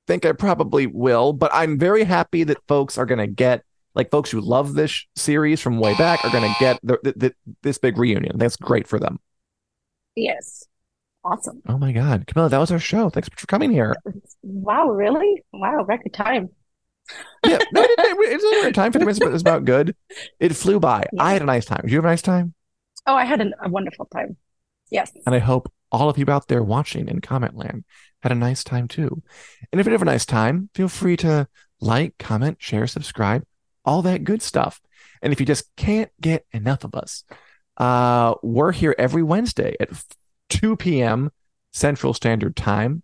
[0.08, 3.64] think I probably will, but I'm very happy that folks are gonna get
[3.94, 7.14] like folks who love this sh- series from way back are gonna get the, the,
[7.18, 8.38] the, this big reunion.
[8.38, 9.20] That's great for them.
[10.16, 10.66] Yes.
[11.30, 11.62] Awesome.
[11.68, 13.10] Oh my God, Camila, that was our show.
[13.10, 13.96] Thanks for coming here.
[14.44, 15.44] Wow, really?
[15.52, 16.50] Wow, record time.
[17.46, 18.94] Yeah, no, it, it, it's only time.
[18.94, 19.94] Fifty minutes, but it's about good.
[20.40, 21.06] It flew by.
[21.12, 21.24] Yeah.
[21.24, 21.82] I had a nice time.
[21.82, 22.54] Did you have a nice time?
[23.06, 24.38] Oh, I had an, a wonderful time.
[24.90, 25.12] Yes.
[25.26, 27.84] And I hope all of you out there watching in comment land
[28.22, 29.22] had a nice time too.
[29.72, 31.48] And if you have a nice time, feel free to
[31.82, 33.44] like, comment, share, subscribe,
[33.84, 34.80] all that good stuff.
[35.22, 37.24] And if you just can't get enough of us,
[37.78, 39.90] uh, we're here every Wednesday at
[40.58, 41.32] 2 p.m.
[41.72, 43.04] Central Standard Time.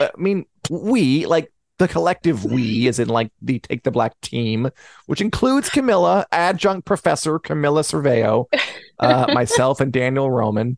[0.00, 4.68] I mean, we, like the collective we, as in like the Take the Black team,
[5.06, 8.46] which includes Camila, adjunct professor Camila Servello,
[8.98, 10.76] uh, myself, and Daniel Roman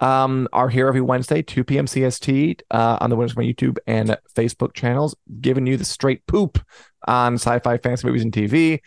[0.00, 1.84] um, are here every Wednesday, 2 p.m.
[1.86, 6.58] CST, uh, on the Winners My YouTube and Facebook channels, giving you the straight poop
[7.06, 8.80] on sci-fi, fantasy movies, and TV.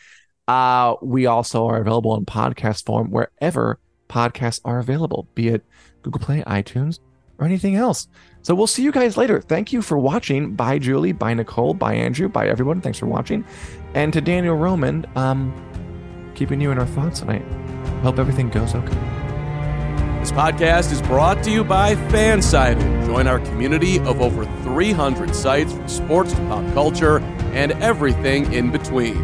[0.47, 3.79] Uh, we also are available in podcast form wherever
[4.09, 5.65] podcasts are available, be it
[6.01, 6.99] Google Play, iTunes,
[7.37, 8.07] or anything else.
[8.41, 9.41] So we'll see you guys later.
[9.41, 10.53] Thank you for watching.
[10.53, 11.11] Bye, Julie.
[11.13, 11.73] Bye, Nicole.
[11.73, 12.29] Bye, Andrew.
[12.29, 12.79] Bye, everyone.
[12.81, 13.43] Thanks for watching.
[13.93, 15.53] And to Daniel Roman, um,
[16.35, 17.43] keeping you in our thoughts tonight.
[18.03, 18.99] Hope everything goes okay.
[20.19, 23.05] This podcast is brought to you by FanSided.
[23.05, 27.19] Join our community of over 300 sites from sports to pop culture
[27.53, 29.23] and everything in between.